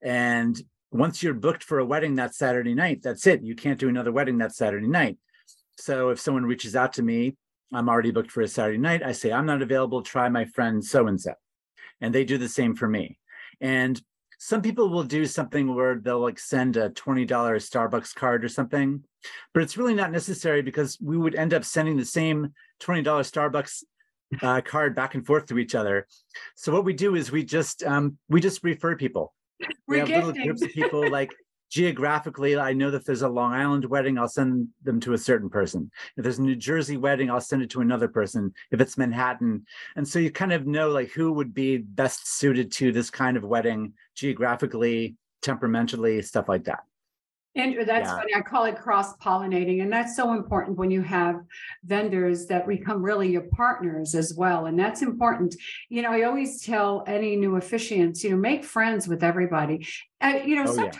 And 0.00 0.56
once 0.92 1.22
you're 1.22 1.34
booked 1.34 1.64
for 1.64 1.80
a 1.80 1.84
wedding 1.84 2.14
that 2.14 2.36
Saturday 2.36 2.74
night, 2.74 3.02
that's 3.02 3.26
it. 3.26 3.42
You 3.42 3.56
can't 3.56 3.80
do 3.80 3.88
another 3.88 4.12
wedding 4.12 4.38
that 4.38 4.54
Saturday 4.54 4.86
night. 4.86 5.18
So 5.76 6.10
if 6.10 6.20
someone 6.20 6.46
reaches 6.46 6.76
out 6.76 6.92
to 6.94 7.02
me, 7.02 7.36
I'm 7.74 7.88
already 7.88 8.12
booked 8.12 8.30
for 8.30 8.42
a 8.42 8.48
Saturday 8.48 8.78
night. 8.78 9.02
I 9.02 9.10
say, 9.10 9.32
I'm 9.32 9.46
not 9.46 9.62
available. 9.62 10.02
Try 10.02 10.28
my 10.28 10.44
friend 10.44 10.84
so 10.84 11.08
and 11.08 11.20
so. 11.20 11.32
And 12.00 12.14
they 12.14 12.24
do 12.24 12.38
the 12.38 12.48
same 12.48 12.76
for 12.76 12.88
me. 12.88 13.18
And 13.60 14.00
some 14.38 14.62
people 14.62 14.88
will 14.88 15.04
do 15.04 15.24
something 15.24 15.74
where 15.74 15.96
they'll 15.96 16.20
like 16.20 16.38
send 16.38 16.76
a 16.76 16.90
$20 16.90 17.26
Starbucks 17.26 18.14
card 18.14 18.44
or 18.44 18.48
something, 18.48 19.02
but 19.54 19.62
it's 19.62 19.76
really 19.76 19.94
not 19.94 20.12
necessary 20.12 20.62
because 20.62 20.98
we 21.00 21.16
would 21.16 21.34
end 21.34 21.54
up 21.54 21.64
sending 21.64 21.96
the 21.96 22.04
same 22.04 22.52
$20 22.80 23.04
Starbucks 23.04 23.84
uh, 24.40 24.60
card 24.62 24.94
back 24.94 25.14
and 25.14 25.26
forth 25.26 25.46
to 25.46 25.58
each 25.58 25.74
other. 25.74 26.06
So 26.54 26.72
what 26.72 26.84
we 26.84 26.92
do 26.92 27.14
is 27.14 27.30
we 27.30 27.44
just 27.44 27.82
um, 27.82 28.18
we 28.28 28.40
just 28.40 28.62
refer 28.64 28.96
people. 28.96 29.34
We 29.86 29.98
have 29.98 30.08
little 30.08 30.32
groups 30.32 30.62
of 30.62 30.70
people 30.70 31.08
like 31.10 31.30
geographically. 31.70 32.56
I 32.56 32.72
know 32.72 32.90
that 32.90 33.04
there's 33.04 33.22
a 33.22 33.28
Long 33.28 33.52
Island 33.52 33.84
wedding, 33.84 34.18
I'll 34.18 34.28
send 34.28 34.68
them 34.82 35.00
to 35.00 35.12
a 35.12 35.18
certain 35.18 35.50
person. 35.50 35.90
If 36.16 36.22
there's 36.22 36.38
a 36.38 36.42
New 36.42 36.56
Jersey 36.56 36.96
wedding, 36.96 37.30
I'll 37.30 37.40
send 37.40 37.62
it 37.62 37.70
to 37.70 37.80
another 37.80 38.08
person. 38.08 38.52
If 38.70 38.80
it's 38.80 38.96
Manhattan, 38.96 39.66
and 39.96 40.06
so 40.06 40.18
you 40.18 40.30
kind 40.30 40.52
of 40.52 40.66
know 40.66 40.88
like 40.90 41.10
who 41.10 41.32
would 41.32 41.52
be 41.52 41.78
best 41.78 42.26
suited 42.26 42.72
to 42.72 42.92
this 42.92 43.10
kind 43.10 43.36
of 43.36 43.44
wedding 43.44 43.92
geographically, 44.14 45.16
temperamentally, 45.42 46.22
stuff 46.22 46.48
like 46.48 46.64
that. 46.64 46.80
And 47.54 47.86
that's 47.86 48.08
Yeah. 48.08 48.14
funny. 48.14 48.34
I 48.34 48.40
call 48.40 48.64
it 48.64 48.76
cross 48.76 49.14
pollinating. 49.18 49.82
And 49.82 49.92
that's 49.92 50.16
so 50.16 50.32
important 50.32 50.78
when 50.78 50.90
you 50.90 51.02
have 51.02 51.36
vendors 51.84 52.46
that 52.46 52.66
become 52.66 53.02
really 53.02 53.30
your 53.30 53.42
partners 53.54 54.14
as 54.14 54.34
well. 54.34 54.66
And 54.66 54.78
that's 54.78 55.02
important. 55.02 55.54
You 55.90 56.00
know, 56.02 56.10
I 56.12 56.22
always 56.22 56.62
tell 56.62 57.04
any 57.06 57.36
new 57.36 57.52
officiants, 57.52 58.24
you 58.24 58.30
know, 58.30 58.36
make 58.36 58.64
friends 58.64 59.06
with 59.06 59.22
everybody. 59.22 59.86
And, 60.20 60.48
you 60.48 60.56
know, 60.56 60.64
Oh, 60.64 60.74
yeah. 60.74 60.96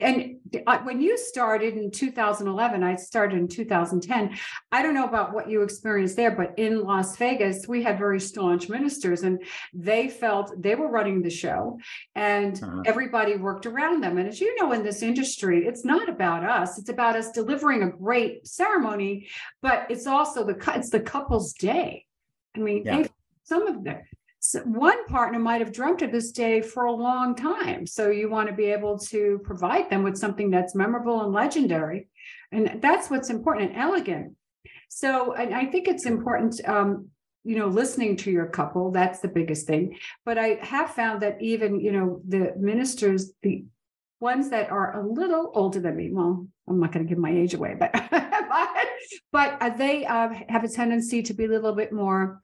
And 0.00 0.36
when 0.84 1.00
you 1.00 1.16
started 1.18 1.74
in 1.76 1.90
2011, 1.90 2.82
I 2.82 2.96
started 2.96 3.38
in 3.38 3.48
2010. 3.48 4.36
I 4.70 4.82
don't 4.82 4.94
know 4.94 5.06
about 5.06 5.32
what 5.32 5.48
you 5.48 5.62
experienced 5.62 6.16
there, 6.16 6.30
but 6.30 6.58
in 6.58 6.82
Las 6.82 7.16
Vegas, 7.16 7.66
we 7.68 7.82
had 7.82 7.98
very 7.98 8.20
staunch 8.20 8.68
ministers 8.68 9.22
and 9.22 9.42
they 9.72 10.08
felt 10.08 10.60
they 10.60 10.74
were 10.74 10.88
running 10.88 11.22
the 11.22 11.30
show 11.30 11.78
and 12.14 12.62
Uh-huh. 12.62 12.82
everybody 12.86 13.36
worked 13.36 13.66
around 13.66 14.02
them. 14.02 14.18
And 14.18 14.28
as 14.28 14.40
you 14.40 14.54
know, 14.60 14.72
in 14.72 14.82
this 14.82 15.02
industry, 15.02 15.66
it's 15.66 15.84
not 15.84 16.08
about 16.08 16.44
us. 16.44 16.78
It's 16.78 16.88
about 16.90 17.16
us 17.16 17.30
delivering 17.30 17.82
a 17.82 17.90
great 17.90 18.46
ceremony, 18.46 19.28
but 19.62 19.86
it's 19.90 20.06
also 20.06 20.44
the 20.44 20.56
it's 20.76 20.90
the 20.90 21.00
couple's 21.00 21.52
day. 21.54 22.06
I 22.56 22.58
mean, 22.60 22.84
Yeah. 22.84 23.06
some 23.44 23.66
of 23.66 23.82
them. 23.84 24.02
So 24.44 24.58
one 24.62 25.06
partner 25.06 25.38
might 25.38 25.60
have 25.60 25.72
dreamt 25.72 26.02
of 26.02 26.10
this 26.10 26.32
day 26.32 26.62
for 26.62 26.86
a 26.86 26.92
long 26.92 27.36
time. 27.36 27.86
So 27.86 28.10
you 28.10 28.28
want 28.28 28.48
to 28.48 28.54
be 28.54 28.64
able 28.64 28.98
to 28.98 29.40
provide 29.44 29.88
them 29.88 30.02
with 30.02 30.18
something 30.18 30.50
that's 30.50 30.74
memorable 30.74 31.22
and 31.22 31.32
legendary. 31.32 32.08
And 32.50 32.80
that's 32.82 33.08
what's 33.08 33.30
important 33.30 33.70
and 33.70 33.80
elegant. 33.80 34.34
So, 34.88 35.32
and 35.34 35.54
I 35.54 35.66
think 35.66 35.86
it's 35.86 36.06
important, 36.06 36.60
um, 36.66 37.06
you 37.44 37.54
know, 37.54 37.68
listening 37.68 38.16
to 38.16 38.32
your 38.32 38.46
couple, 38.46 38.90
that's 38.90 39.20
the 39.20 39.28
biggest 39.28 39.68
thing. 39.68 39.96
But 40.24 40.38
I 40.38 40.58
have 40.60 40.90
found 40.90 41.22
that 41.22 41.40
even, 41.40 41.78
you 41.78 41.92
know, 41.92 42.20
the 42.26 42.52
ministers, 42.58 43.30
the 43.42 43.64
ones 44.18 44.50
that 44.50 44.72
are 44.72 45.00
a 45.00 45.06
little 45.06 45.52
older 45.54 45.78
than 45.78 45.96
me, 45.96 46.10
well, 46.12 46.48
I'm 46.68 46.80
not 46.80 46.90
going 46.90 47.06
to 47.06 47.08
give 47.08 47.18
my 47.18 47.30
age 47.30 47.54
away, 47.54 47.76
but 47.78 47.92
but, 49.32 49.62
uh, 49.62 49.70
they 49.70 50.04
uh, 50.04 50.30
have 50.48 50.64
a 50.64 50.68
tendency 50.68 51.22
to 51.22 51.32
be 51.32 51.44
a 51.44 51.48
little 51.48 51.74
bit 51.74 51.92
more 51.92 52.42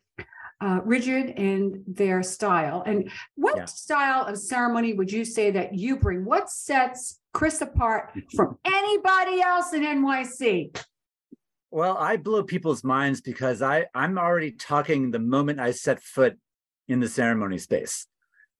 uh, 0.60 0.80
rigid 0.84 1.30
in 1.30 1.84
their 1.86 2.22
style. 2.22 2.82
And 2.86 3.10
what 3.36 3.56
Yeah. 3.56 3.64
style 3.66 4.26
of 4.26 4.38
ceremony 4.38 4.92
would 4.94 5.10
you 5.12 5.24
say 5.24 5.50
that 5.52 5.74
you 5.74 5.96
bring? 5.98 6.24
What 6.24 6.50
sets 6.50 7.20
Chris 7.32 7.60
apart 7.60 8.12
from 8.36 8.58
anybody 8.64 9.40
else 9.40 9.72
in 9.72 9.82
NYC? 9.82 10.76
Well, 11.70 11.96
I 11.98 12.16
blow 12.16 12.42
people's 12.42 12.82
minds 12.82 13.20
because 13.20 13.62
I 13.62 13.86
I'm 13.94 14.18
already 14.18 14.52
talking 14.52 15.10
the 15.10 15.18
moment 15.18 15.60
I 15.60 15.72
set 15.72 16.02
foot 16.02 16.38
in 16.88 17.00
the 17.00 17.08
ceremony 17.08 17.58
space. 17.58 18.06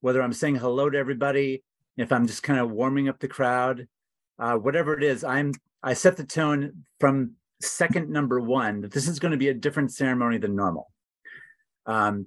Whether 0.01 0.23
I'm 0.23 0.33
saying 0.35 0.57
hello 0.57 0.91
to 0.91 0.99
everybody, 0.99 1.65
if 1.97 2.13
I'm 2.13 2.27
just 2.27 2.43
kind 2.43 2.61
of 2.61 2.71
warming 2.71 3.09
up 3.09 3.19
the 3.19 3.27
crowd, 3.27 3.89
uh, 4.39 4.57
whatever 4.57 4.97
it 4.97 5.03
is, 5.03 5.25
I'm 5.25 5.53
I 5.83 5.95
set 5.95 6.17
the 6.17 6.25
tone 6.25 6.85
from 7.01 7.33
second 7.61 8.11
number 8.11 8.41
one 8.41 8.83
that 8.83 8.93
this 8.93 9.09
is 9.09 9.19
going 9.19 9.33
to 9.33 9.39
be 9.39 9.49
a 9.49 9.55
different 9.55 9.93
ceremony 9.93 10.39
than 10.39 10.55
normal. 10.55 10.93
Um, 11.89 12.27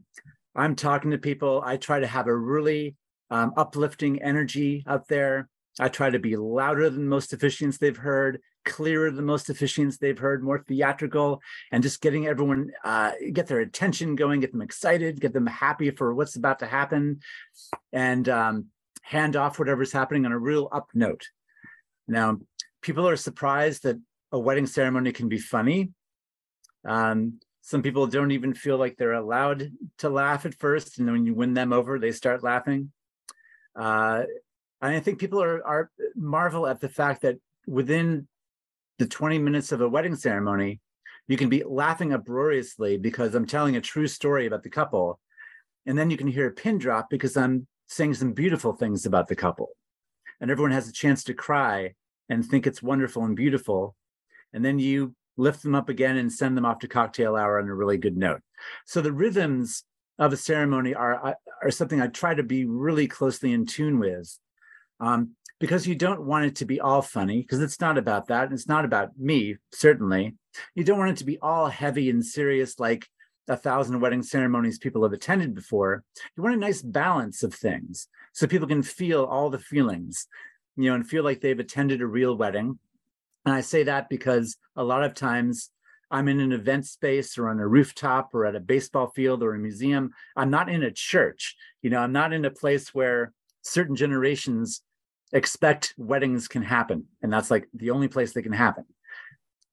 I'm 0.56 0.76
talking 0.76 1.12
to 1.12 1.18
people. 1.18 1.62
I 1.64 1.78
try 1.78 2.00
to 2.02 2.08
have 2.08 2.28
a 2.28 2.36
really 2.36 2.96
um, 3.30 3.54
uplifting 3.56 4.22
energy 4.22 4.84
out 4.86 5.08
there. 5.08 5.48
I 5.80 5.88
try 5.88 6.10
to 6.10 6.20
be 6.20 6.36
louder 6.36 6.90
than 6.90 7.08
most 7.08 7.32
officiants 7.32 7.78
they've 7.78 7.96
heard, 7.96 8.42
clearer 8.66 9.10
than 9.10 9.24
most 9.24 9.48
officiants 9.48 9.98
they've 9.98 10.18
heard, 10.18 10.44
more 10.44 10.66
theatrical, 10.68 11.42
and 11.72 11.82
just 11.82 12.02
getting 12.02 12.28
everyone 12.28 12.72
uh, 12.84 13.12
get 13.32 13.48
their 13.48 13.62
attention 13.62 14.16
going, 14.18 14.42
get 14.42 14.52
them 14.52 14.62
excited, 14.62 15.22
get 15.22 15.32
them 15.32 15.48
happy 15.48 15.90
for 15.92 16.14
what's 16.14 16.36
about 16.36 16.60
to 16.60 16.66
happen, 16.66 17.22
and 17.94 18.28
um, 18.28 18.66
hand 19.02 19.38
off 19.38 19.60
whatever's 19.60 19.94
happening 19.94 20.26
on 20.26 20.34
a 20.34 20.40
real 20.40 20.68
up 20.74 20.90
note. 20.94 21.30
Now, 22.08 22.40
people 22.82 23.08
are 23.08 23.16
surprised 23.16 23.84
that 23.84 23.98
a 24.34 24.40
wedding 24.40 24.68
ceremony 24.68 25.14
can 25.14 25.30
be 25.30 25.38
funny. 25.38 25.92
Um, 26.86 27.40
some 27.62 27.82
people 27.82 28.08
don't 28.08 28.32
even 28.32 28.54
feel 28.54 28.78
like 28.78 28.98
they're 28.98 29.14
allowed 29.14 29.72
to 30.00 30.10
laugh 30.10 30.46
at 30.46 30.56
first, 30.56 30.98
and 30.98 31.08
then 31.08 31.14
when 31.14 31.26
you 31.26 31.34
win 31.34 31.54
them 31.54 31.72
over, 31.72 32.00
they 32.00 32.12
start 32.12 32.44
laughing. 32.44 32.92
Uh, 33.76 34.24
and 34.82 34.96
I 34.96 35.00
think 35.00 35.20
people 35.20 35.42
are 35.42 35.66
are 35.66 35.92
marvel 36.16 36.68
at 36.68 36.82
the 36.82 36.90
fact 36.90 37.22
that 37.22 37.38
within 37.68 38.28
the 38.98 39.08
20 39.08 39.40
minutes 39.40 39.72
of 39.72 39.82
a 39.82 39.90
wedding 39.90 40.16
ceremony, 40.16 40.80
you 41.28 41.38
can 41.38 41.50
be 41.50 41.64
laughing 41.64 42.14
uproariously 42.14 42.98
because 42.98 43.36
I'm 43.36 43.46
telling 43.46 43.76
a 43.76 43.82
true 43.82 44.08
story 44.08 44.48
about 44.48 44.64
the 44.64 44.70
couple. 44.70 45.20
And 45.86 45.98
then 45.98 46.10
you 46.10 46.18
can 46.18 46.28
hear 46.28 46.48
a 46.48 46.52
pin 46.52 46.78
drop 46.78 47.10
because 47.10 47.38
I'm 47.38 47.68
saying 47.88 48.16
some 48.16 48.34
beautiful 48.34 48.74
things 48.74 49.06
about 49.06 49.28
the 49.28 49.36
couple. 49.36 49.70
And 50.40 50.52
everyone 50.52 50.72
has 50.72 50.88
a 50.88 50.94
chance 50.94 51.24
to 51.26 51.34
cry 51.34 51.94
and 52.30 52.46
think 52.46 52.68
it's 52.68 52.84
wonderful 52.84 53.24
and 53.24 53.36
beautiful. 53.36 53.96
And 54.54 54.64
then 54.64 54.80
you 54.80 55.16
lift 55.42 55.64
them 55.64 55.76
up 55.76 55.90
again 55.90 56.18
and 56.18 56.32
send 56.32 56.56
them 56.56 56.66
off 56.66 56.80
to 56.80 56.88
cocktail 56.88 57.36
hour 57.36 57.60
on 57.60 57.68
a 57.68 57.76
really 57.76 57.98
good 57.98 58.18
note. 58.18 58.42
So 58.86 59.02
the 59.02 59.12
rhythms 59.12 59.84
of 60.20 60.34
a 60.34 60.38
ceremony 60.38 60.94
are 60.94 61.36
are 61.64 61.72
something 61.72 62.02
I 62.02 62.08
try 62.08 62.34
to 62.34 62.44
be 62.44 62.66
really 62.66 63.08
closely 63.08 63.52
in 63.54 63.66
tune 63.66 64.00
with. 64.00 64.38
Um, 65.00 65.32
because 65.60 65.86
you 65.86 65.94
don't 65.94 66.26
want 66.26 66.46
it 66.46 66.56
to 66.56 66.66
be 66.66 66.82
all 66.82 67.04
funny, 67.04 67.42
because 67.42 67.62
it's 67.62 67.80
not 67.80 67.98
about 67.98 68.28
that. 68.28 68.46
and 68.46 68.54
It's 68.54 68.68
not 68.68 68.84
about 68.84 69.18
me, 69.18 69.58
certainly. 69.72 70.36
You 70.74 70.84
don't 70.84 70.98
want 70.98 71.12
it 71.12 71.18
to 71.18 71.26
be 71.26 71.38
all 71.40 71.68
heavy 71.68 72.10
and 72.10 72.26
serious 72.26 72.80
like 72.80 73.08
a 73.48 73.56
thousand 73.56 74.00
wedding 74.00 74.24
ceremonies 74.24 74.80
people 74.80 75.04
have 75.04 75.14
attended 75.14 75.54
before. 75.54 76.04
You 76.36 76.44
want 76.44 76.56
a 76.56 76.60
nice 76.60 76.82
balance 76.82 77.44
of 77.44 77.54
things 77.54 78.08
so 78.34 78.48
people 78.48 78.68
can 78.68 78.82
feel 78.82 79.24
all 79.24 79.50
the 79.50 79.60
feelings, 79.60 80.28
you 80.78 80.90
know, 80.90 80.96
and 80.96 81.08
feel 81.08 81.24
like 81.24 81.42
they've 81.42 81.60
attended 81.60 82.02
a 82.02 82.08
real 82.08 82.36
wedding. 82.36 82.80
And 83.46 83.56
I 83.56 83.62
say 83.62 83.84
that 83.84 84.10
because 84.10 84.58
a 84.76 84.84
lot 84.84 85.04
of 85.04 85.14
times 85.14 85.72
I'm 86.12 86.28
in 86.28 86.40
an 86.40 86.52
event 86.52 86.86
space 86.86 87.38
or 87.38 87.50
on 87.50 87.60
a 87.60 87.68
rooftop 87.68 88.36
or 88.36 88.46
at 88.46 88.56
a 88.56 88.60
baseball 88.60 89.08
field 89.08 89.42
or 89.42 89.56
a 89.56 89.60
museum. 89.60 90.12
I'm 90.36 90.52
not 90.52 90.70
in 90.70 90.84
a 90.84 90.92
church. 90.92 91.56
You 91.82 91.90
know, 91.90 92.00
I'm 92.00 92.12
not 92.12 92.34
in 92.34 92.46
a 92.46 92.52
place 92.52 92.94
where 92.94 93.34
certain 93.62 93.96
generations 93.96 94.82
expect 95.34 95.94
weddings 95.98 96.48
can 96.48 96.64
happen. 96.64 97.06
And 97.22 97.32
that's 97.32 97.50
like 97.50 97.68
the 97.74 97.92
only 97.92 98.10
place 98.10 98.34
they 98.34 98.42
can 98.42 98.52
happen. 98.52 98.86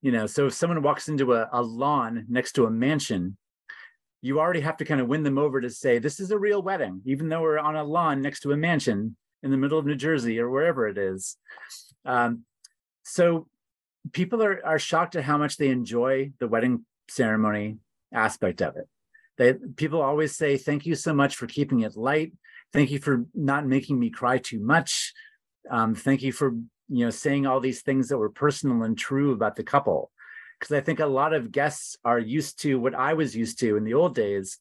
You 0.00 0.12
know, 0.12 0.26
so 0.26 0.46
if 0.46 0.54
someone 0.54 0.80
walks 0.82 1.08
into 1.08 1.34
a, 1.34 1.48
a 1.52 1.60
lawn 1.60 2.24
next 2.28 2.52
to 2.52 2.66
a 2.66 2.70
mansion, 2.70 3.36
you 4.22 4.38
already 4.38 4.60
have 4.60 4.76
to 4.76 4.84
kind 4.84 5.00
of 5.00 5.08
win 5.08 5.24
them 5.24 5.38
over 5.38 5.60
to 5.60 5.70
say, 5.70 5.98
this 5.98 6.20
is 6.20 6.30
a 6.30 6.38
real 6.38 6.62
wedding, 6.62 7.02
even 7.04 7.28
though 7.28 7.42
we're 7.42 7.58
on 7.58 7.76
a 7.76 7.82
lawn 7.82 8.22
next 8.22 8.40
to 8.40 8.52
a 8.52 8.56
mansion 8.56 9.16
in 9.42 9.50
the 9.50 9.56
middle 9.56 9.78
of 9.78 9.86
New 9.86 9.96
Jersey 9.96 10.38
or 10.38 10.50
wherever 10.50 10.86
it 10.86 10.98
is. 10.98 11.36
Um, 12.04 12.44
so 13.02 13.48
people 14.12 14.42
are, 14.42 14.64
are 14.64 14.78
shocked 14.78 15.16
at 15.16 15.24
how 15.24 15.38
much 15.38 15.56
they 15.56 15.68
enjoy 15.68 16.32
the 16.38 16.48
wedding 16.48 16.84
ceremony 17.08 17.78
aspect 18.12 18.62
of 18.62 18.76
it. 18.76 18.88
They 19.36 19.54
people 19.76 20.02
always 20.02 20.36
say, 20.36 20.56
thank 20.56 20.86
you 20.86 20.94
so 20.94 21.14
much 21.14 21.36
for 21.36 21.46
keeping 21.46 21.80
it 21.80 21.96
light. 21.96 22.32
Thank 22.72 22.90
you 22.90 22.98
for 22.98 23.24
not 23.34 23.66
making 23.66 23.98
me 23.98 24.10
cry 24.10 24.38
too 24.38 24.60
much. 24.60 25.12
Um, 25.70 25.94
thank 25.94 26.22
you 26.22 26.32
for 26.32 26.52
you 26.88 27.04
know 27.04 27.10
saying 27.10 27.46
all 27.46 27.60
these 27.60 27.82
things 27.82 28.08
that 28.08 28.18
were 28.18 28.30
personal 28.30 28.82
and 28.82 28.98
true 28.98 29.32
about 29.32 29.56
the 29.56 29.62
couple. 29.64 30.10
Because 30.58 30.74
I 30.74 30.80
think 30.80 30.98
a 30.98 31.06
lot 31.06 31.34
of 31.34 31.52
guests 31.52 31.96
are 32.04 32.18
used 32.18 32.60
to 32.62 32.80
what 32.80 32.94
I 32.94 33.14
was 33.14 33.36
used 33.36 33.60
to 33.60 33.76
in 33.76 33.84
the 33.84 33.94
old 33.94 34.16
days, 34.16 34.58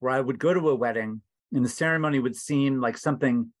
where 0.00 0.12
I 0.12 0.20
would 0.20 0.40
go 0.40 0.52
to 0.52 0.70
a 0.70 0.74
wedding 0.74 1.22
and 1.52 1.64
the 1.64 1.68
ceremony 1.68 2.18
would 2.18 2.36
seem 2.36 2.80
like 2.80 2.98
something 2.98 3.52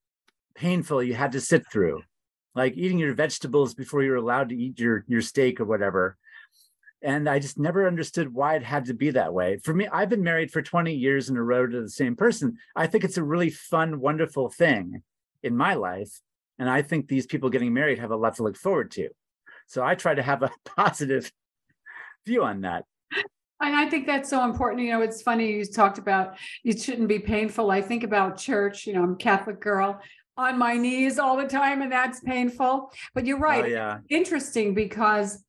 painful 0.54 1.02
you 1.02 1.14
had 1.14 1.32
to 1.32 1.40
sit 1.40 1.64
through, 1.70 2.02
like 2.54 2.76
eating 2.76 2.98
your 2.98 3.14
vegetables 3.14 3.74
before 3.74 4.02
you're 4.02 4.16
allowed 4.16 4.48
to 4.50 4.56
eat 4.56 4.78
your 4.78 5.04
your 5.08 5.22
steak 5.22 5.60
or 5.60 5.64
whatever. 5.64 6.16
And 7.02 7.28
I 7.28 7.38
just 7.38 7.58
never 7.58 7.86
understood 7.86 8.34
why 8.34 8.56
it 8.56 8.62
had 8.62 8.86
to 8.86 8.94
be 8.94 9.10
that 9.12 9.32
way. 9.32 9.56
For 9.64 9.72
me, 9.72 9.88
I've 9.88 10.10
been 10.10 10.22
married 10.22 10.50
for 10.50 10.60
20 10.60 10.94
years 10.94 11.30
in 11.30 11.36
a 11.36 11.42
row 11.42 11.66
to 11.66 11.80
the 11.80 11.88
same 11.88 12.14
person. 12.14 12.58
I 12.76 12.88
think 12.88 13.04
it's 13.04 13.16
a 13.16 13.24
really 13.24 13.48
fun, 13.48 14.00
wonderful 14.00 14.50
thing 14.50 15.02
in 15.42 15.56
my 15.56 15.74
life. 15.74 16.20
And 16.58 16.68
I 16.68 16.82
think 16.82 17.08
these 17.08 17.26
people 17.26 17.48
getting 17.48 17.72
married 17.72 17.98
have 18.00 18.10
a 18.10 18.16
lot 18.16 18.34
to 18.34 18.42
look 18.42 18.56
forward 18.56 18.90
to. 18.92 19.08
So 19.66 19.82
I 19.82 19.94
try 19.94 20.14
to 20.14 20.22
have 20.22 20.42
a 20.42 20.50
positive 20.76 21.32
view 22.26 22.44
on 22.44 22.62
that. 22.62 22.84
And 23.62 23.76
I 23.76 23.88
think 23.88 24.06
that's 24.06 24.30
so 24.30 24.44
important. 24.44 24.82
You 24.82 24.92
know, 24.92 25.02
it's 25.02 25.22
funny 25.22 25.52
you 25.52 25.64
talked 25.64 25.98
about 25.98 26.38
it 26.64 26.80
shouldn't 26.80 27.08
be 27.08 27.18
painful. 27.18 27.70
I 27.70 27.82
think 27.82 28.04
about 28.04 28.38
church, 28.38 28.86
you 28.86 28.94
know, 28.94 29.02
I'm 29.02 29.12
a 29.12 29.16
Catholic 29.16 29.60
girl 29.60 30.00
on 30.40 30.58
my 30.58 30.76
knees 30.76 31.18
all 31.18 31.36
the 31.36 31.46
time, 31.46 31.82
and 31.82 31.92
that's 31.92 32.20
painful. 32.20 32.92
But 33.14 33.26
you're 33.26 33.38
oh, 33.38 33.40
right. 33.40 33.64
Oh, 33.64 33.68
yeah. 33.68 33.98
Interesting 34.08 34.74
because 34.74 35.44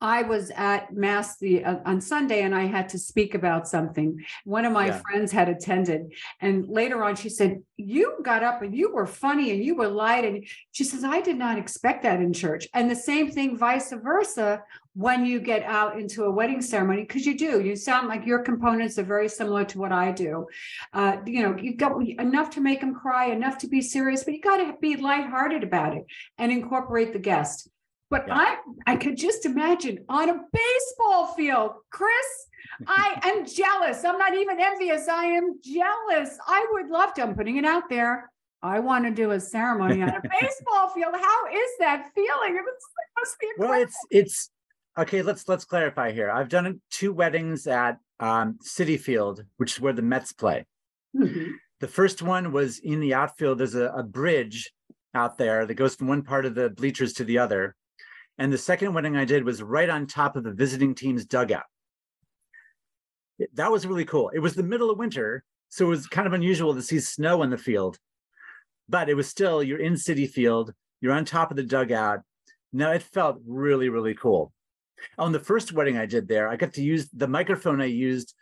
I 0.00 0.22
was 0.22 0.50
at 0.56 0.94
mass 0.94 1.36
the 1.38 1.64
uh, 1.64 1.76
on 1.84 2.00
Sunday 2.00 2.42
and 2.42 2.54
I 2.54 2.64
had 2.64 2.88
to 2.90 2.98
speak 2.98 3.34
about 3.34 3.68
something. 3.68 4.24
One 4.44 4.64
of 4.64 4.72
my 4.72 4.86
Yeah. 4.86 5.00
friends 5.00 5.30
had 5.32 5.48
attended 5.48 6.12
and 6.40 6.66
later 6.68 7.04
on 7.04 7.16
she 7.16 7.28
said, 7.28 7.62
"You 7.76 8.18
got 8.22 8.42
up 8.42 8.62
and 8.62 8.74
you 8.74 8.92
were 8.94 9.06
funny 9.06 9.50
and 9.50 9.62
you 9.62 9.74
were 9.74 9.88
light 9.88 10.24
and 10.24 10.46
she 10.72 10.84
says 10.84 11.04
I 11.04 11.20
did 11.20 11.36
not 11.36 11.58
expect 11.58 12.02
that 12.04 12.20
in 12.20 12.32
church." 12.32 12.66
And 12.72 12.90
the 12.90 12.96
same 12.96 13.30
thing 13.30 13.58
vice 13.58 13.92
versa 13.92 14.62
when 14.94 15.24
you 15.24 15.38
get 15.38 15.62
out 15.64 15.98
into 16.00 16.24
a 16.24 16.30
wedding 16.30 16.62
ceremony 16.62 17.02
because 17.02 17.26
you 17.26 17.36
do. 17.36 17.60
You 17.60 17.76
sound 17.76 18.08
like 18.08 18.26
your 18.26 18.40
components 18.40 18.98
are 18.98 19.04
very 19.04 19.28
similar 19.28 19.64
to 19.66 19.78
what 19.78 19.92
I 19.92 20.12
do. 20.12 20.46
Uh, 20.92 21.18
you 21.26 21.42
know, 21.42 21.56
you've 21.56 21.76
got 21.76 21.92
enough 22.02 22.50
to 22.50 22.60
make 22.60 22.80
them 22.80 22.94
cry, 22.94 23.26
enough 23.26 23.58
to 23.58 23.68
be 23.68 23.82
serious, 23.82 24.24
but 24.24 24.34
you 24.34 24.40
got 24.40 24.56
to 24.56 24.74
be 24.80 24.96
lighthearted 24.96 25.62
about 25.62 25.96
it 25.96 26.06
and 26.38 26.50
incorporate 26.50 27.12
the 27.12 27.18
guest. 27.18 27.68
But 28.10 28.24
Yeah. 28.26 28.34
I 28.36 28.56
I 28.92 28.96
could 28.96 29.16
just 29.16 29.46
imagine 29.46 30.04
on 30.08 30.28
a 30.28 30.40
baseball 30.52 31.28
field, 31.34 31.72
Chris. 31.90 32.28
I 32.86 33.20
am 33.24 33.46
jealous. 33.46 34.04
I'm 34.04 34.18
not 34.18 34.34
even 34.34 34.58
envious. 34.60 35.08
I 35.08 35.24
am 35.26 35.60
jealous. 35.64 36.38
I 36.46 36.66
would 36.72 36.88
love 36.88 37.14
to. 37.14 37.22
I'm 37.22 37.34
putting 37.34 37.56
it 37.56 37.64
out 37.64 37.88
there. 37.88 38.30
I 38.62 38.78
want 38.80 39.04
to 39.04 39.10
do 39.10 39.30
a 39.30 39.40
ceremony 39.40 40.02
on 40.02 40.10
a 40.10 40.20
baseball 40.40 40.90
field. 40.90 41.14
How 41.14 41.46
is 41.46 41.70
that 41.78 42.10
feeling? 42.14 42.56
It, 42.56 42.64
must 43.18 43.38
be 43.40 43.46
incredible. 43.46 43.74
Well, 43.74 43.82
it's 43.82 43.96
it's 44.10 44.50
okay. 44.98 45.22
Let's 45.22 45.48
let's 45.48 45.64
clarify 45.64 46.10
here. 46.12 46.30
I've 46.30 46.48
done 46.48 46.80
two 46.90 47.12
weddings 47.12 47.66
at 47.66 47.98
um, 48.18 48.58
Citi 48.62 48.98
Field, 48.98 49.44
which 49.56 49.72
is 49.74 49.80
where 49.80 49.92
the 49.94 50.02
Mets 50.02 50.32
play. 50.32 50.66
Mhm. 51.16 51.52
The 51.80 51.88
first 51.88 52.20
one 52.22 52.52
was 52.52 52.78
in 52.80 53.00
the 53.00 53.14
outfield. 53.14 53.58
There's 53.58 53.74
a, 53.74 53.86
a 53.96 54.02
bridge 54.02 54.70
out 55.14 55.38
there 55.38 55.64
that 55.64 55.74
goes 55.74 55.94
from 55.94 56.08
one 56.08 56.22
part 56.22 56.44
of 56.44 56.54
the 56.54 56.68
bleachers 56.70 57.14
to 57.14 57.24
the 57.24 57.38
other. 57.38 57.74
And 58.40 58.50
the 58.50 58.58
second 58.58 58.94
wedding 58.94 59.18
I 59.18 59.26
did 59.26 59.44
was 59.44 59.62
right 59.62 59.90
on 59.90 60.06
top 60.06 60.34
of 60.34 60.44
the 60.44 60.50
visiting 60.50 60.94
team's 60.94 61.26
dugout. 61.26 61.66
That 63.52 63.70
was 63.70 63.86
really 63.86 64.06
cool. 64.06 64.30
It 64.30 64.38
was 64.38 64.54
the 64.54 64.62
middle 64.62 64.90
of 64.90 64.96
winter, 64.96 65.44
so 65.68 65.84
it 65.84 65.90
was 65.90 66.06
kind 66.06 66.26
of 66.26 66.32
unusual 66.32 66.74
to 66.74 66.80
see 66.80 67.00
snow 67.00 67.42
in 67.42 67.50
the 67.50 67.58
field. 67.58 67.98
But 68.88 69.10
it 69.10 69.14
was 69.14 69.28
still, 69.28 69.62
you're 69.62 69.78
in 69.78 69.92
Citi 69.92 70.28
Field, 70.28 70.72
you're 71.02 71.12
on 71.12 71.26
top 71.26 71.50
of 71.50 71.58
the 71.58 71.62
dugout. 71.62 72.20
No, 72.72 72.90
it 72.92 73.02
felt 73.02 73.42
really, 73.46 73.90
really 73.90 74.14
cool. 74.14 74.54
On 75.18 75.32
the 75.32 75.38
first 75.38 75.72
wedding 75.72 75.98
I 75.98 76.06
did 76.06 76.26
there, 76.26 76.48
I 76.48 76.56
got 76.56 76.72
to 76.74 76.82
use 76.82 77.10
the 77.10 77.28
microphone 77.28 77.82
I 77.82 77.86
used 77.86 78.34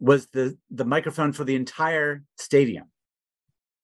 was 0.00 0.26
the 0.26 0.58
the 0.70 0.84
microphone 0.84 1.32
for 1.32 1.44
the 1.44 1.54
entire 1.54 2.24
stadium. 2.36 2.90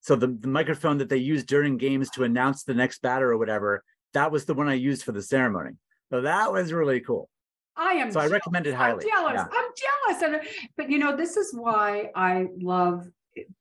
So 0.01 0.17
the, 0.17 0.27
the 0.27 0.49
microphone 0.49 0.99
that 0.99 1.09
they 1.09 1.19
use 1.19 1.45
during 1.45 1.77
games 1.77 2.11
to 2.11 2.25
announce 2.25 2.65
the 2.65 2.75
next 2.75 3.01
batter 3.01 3.31
or 3.31 3.39
whatever, 3.39 3.85
that 4.15 4.31
was 4.33 4.45
the 4.45 4.55
one 4.55 4.69
I 4.69 4.75
used 4.75 5.05
for 5.05 5.13
the 5.13 5.23
ceremony. 5.23 5.73
So 6.11 6.23
that 6.23 6.53
was 6.53 6.73
really 6.73 7.01
cool. 7.01 7.29
I 7.77 7.95
am 7.95 8.13
So 8.13 8.21
I 8.21 8.27
recommend 8.27 8.67
it 8.67 8.75
highly. 8.75 9.05
I'm 9.05 9.11
jealous. 9.11 9.35
Yeah. 9.35 9.47
I'm 9.51 10.21
jealous. 10.21 10.23
And 10.23 10.67
but 10.77 10.91
you 10.91 10.99
know, 10.99 11.17
this 11.17 11.37
is 11.37 11.55
why 11.55 12.11
I 12.15 12.49
love 12.61 13.07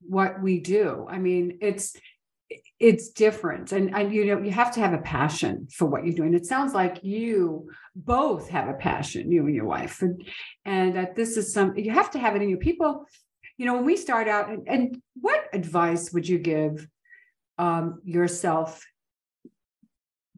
what 0.02 0.42
we 0.42 0.60
do. 0.60 1.08
I 1.10 1.18
mean, 1.18 1.60
it's 1.62 1.96
it's 2.80 3.10
different. 3.10 3.72
And 3.72 3.96
and 3.96 4.14
you 4.14 4.26
know, 4.26 4.42
you 4.42 4.52
have 4.52 4.74
to 4.74 4.82
have 4.82 4.94
a 4.94 4.98
passion 4.98 5.68
for 5.72 5.86
what 5.86 6.06
you're 6.06 6.16
doing. 6.16 6.34
It 6.34 6.46
sounds 6.46 6.74
like 6.74 7.04
you 7.04 7.70
both 7.96 8.50
have 8.50 8.68
a 8.68 8.74
passion, 8.74 9.32
you 9.32 9.46
and 9.46 9.56
your 9.56 9.66
wife. 9.66 10.02
And 10.02 10.22
and 10.66 10.96
that 10.96 11.16
this 11.16 11.38
is 11.38 11.54
some 11.54 11.78
you 11.78 11.92
have 11.92 12.12
to 12.12 12.20
have 12.20 12.36
it 12.36 12.42
in 12.42 12.50
you. 12.50 12.58
People, 12.58 13.06
you 13.58 13.66
know, 13.66 13.76
when 13.76 13.86
we 13.86 13.96
start 13.96 14.28
out, 14.28 14.50
and, 14.50 14.68
and 14.68 15.02
what 15.16 15.48
advice 15.54 16.12
would 16.12 16.28
you 16.28 16.40
give 16.40 16.86
um 17.58 18.02
yourself 18.04 18.86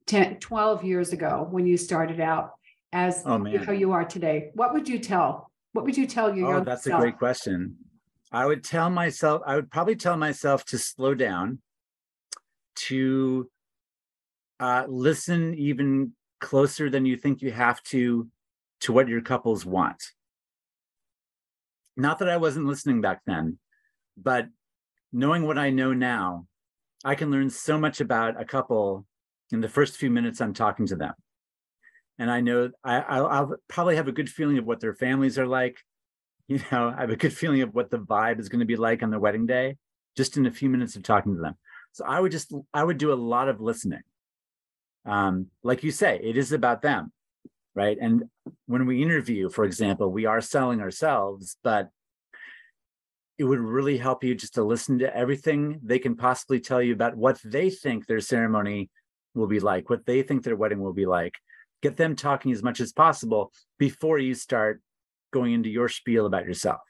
10, 0.06 0.40
12 0.40 0.84
years 0.84 1.14
ago 1.14 1.48
when 1.50 1.66
you 1.66 1.78
started 1.78 2.20
out 2.20 2.52
as 2.92 3.24
Oh, 3.26 3.38
man. 3.38 3.64
how 3.64 3.72
you 3.72 3.92
are 3.92 4.06
today? 4.06 4.52
What 4.54 4.74
would 4.74 4.88
you 4.88 5.00
tell? 5.00 5.52
What 5.74 5.86
would 5.86 5.98
you 5.98 6.06
tell 6.06 6.36
your 6.36 6.56
Oh, 6.56 6.64
that's 6.64 6.86
a 6.88 6.92
great 6.92 7.18
question. 7.18 7.78
I 8.32 8.46
would 8.46 8.64
tell 8.64 8.90
myself, 8.90 9.42
I 9.46 9.56
would 9.56 9.72
probably 9.72 9.96
tell 9.96 10.18
myself 10.18 10.66
to 10.66 10.78
slow 10.78 11.14
down, 11.14 11.60
to 12.76 13.50
uh, 14.60 14.86
listen 14.88 15.54
even 15.56 16.14
closer 16.40 16.90
than 16.90 17.06
you 17.06 17.16
think 17.16 17.42
you 17.42 17.52
have 17.52 17.82
to 17.84 18.28
to 18.82 18.92
what 18.92 19.08
your 19.08 19.22
couples 19.22 19.66
want. 19.66 20.04
Not 21.96 22.20
that 22.20 22.30
I 22.30 22.38
wasn't 22.38 22.66
listening 22.66 23.02
back 23.02 23.22
then, 23.26 23.60
but 24.18 24.48
knowing 25.12 25.46
what 25.46 25.58
I 25.58 25.70
know 25.70 25.94
now, 25.94 26.48
I 27.06 27.16
can 27.16 27.32
learn 27.32 27.50
so 27.50 27.80
much 27.80 28.02
about 28.02 28.40
a 28.42 28.46
couple 28.46 29.06
in 29.54 29.62
the 29.62 29.70
first 29.70 29.98
few 29.98 30.10
minutes 30.10 30.42
I'm 30.42 30.54
talking 30.54 30.88
to 30.88 30.96
them. 30.96 31.14
And 32.20 32.30
I 32.30 32.42
know 32.42 32.72
I, 32.84 33.00
I'll, 33.02 33.28
I'll 33.28 33.56
probably 33.68 33.96
have 33.96 34.08
a 34.08 34.12
good 34.12 34.30
feeling 34.30 34.58
of 34.58 34.66
what 34.66 34.80
their 34.80 34.94
families 34.94 35.40
are 35.40 35.48
like. 35.48 35.78
You 36.50 36.60
know, 36.74 36.90
I 36.90 37.00
have 37.00 37.10
a 37.10 37.16
good 37.16 37.32
feeling 37.32 37.62
of 37.62 37.74
what 37.74 37.90
the 37.90 38.00
vibe 38.00 38.38
is 38.38 38.50
going 38.50 38.60
to 38.60 38.66
be 38.66 38.76
like 38.76 39.02
on 39.02 39.10
their 39.10 39.20
wedding 39.20 39.46
day, 39.46 39.78
just 40.18 40.36
in 40.36 40.46
a 40.46 40.52
few 40.52 40.70
minutes 40.70 40.98
of 40.98 41.02
talking 41.02 41.34
to 41.36 41.42
them. 41.42 41.56
So 41.94 42.04
I 42.06 42.20
would 42.20 42.34
just, 42.34 42.54
I 42.74 42.84
would 42.84 42.98
do 42.98 43.14
a 43.14 43.16
lot 43.16 43.48
of 43.48 43.62
listening. 43.62 44.02
Um, 45.06 45.48
like 45.64 45.86
you 45.86 45.92
say, 45.92 46.20
it 46.22 46.36
is 46.36 46.52
about 46.52 46.82
them, 46.82 47.14
right? 47.76 47.98
And 48.00 48.24
when 48.66 48.86
we 48.86 49.02
interview, 49.02 49.50
for 49.50 49.64
example, 49.64 50.12
we 50.12 50.26
are 50.26 50.42
selling 50.42 50.82
ourselves, 50.82 51.56
but 51.64 51.92
it 53.38 53.46
would 53.46 53.60
really 53.60 53.98
help 53.98 54.22
you 54.26 54.36
just 54.36 54.56
to 54.56 54.66
listen 54.66 55.00
to 55.00 55.16
everything 55.16 55.80
they 55.82 55.98
can 55.98 56.18
possibly 56.18 56.60
tell 56.60 56.82
you 56.82 56.92
about 56.92 57.16
what 57.16 57.40
they 57.46 57.70
think 57.70 58.06
their 58.06 58.20
ceremony 58.20 58.90
will 59.34 59.48
be 59.48 59.60
like, 59.60 59.90
what 59.90 60.06
they 60.06 60.22
think 60.22 60.44
their 60.44 60.56
wedding 60.56 60.82
will 60.82 60.94
be 60.94 61.06
like. 61.06 61.36
Get 61.82 61.98
them 61.98 62.16
talking 62.16 62.52
as 62.52 62.64
much 62.64 62.80
as 62.80 62.94
possible 62.94 63.52
before 63.78 64.18
you 64.18 64.36
start 64.36 64.82
going 65.32 65.54
into 65.54 65.70
your 65.70 65.90
spiel 65.90 66.26
about 66.26 66.46
yourself. 66.46 66.82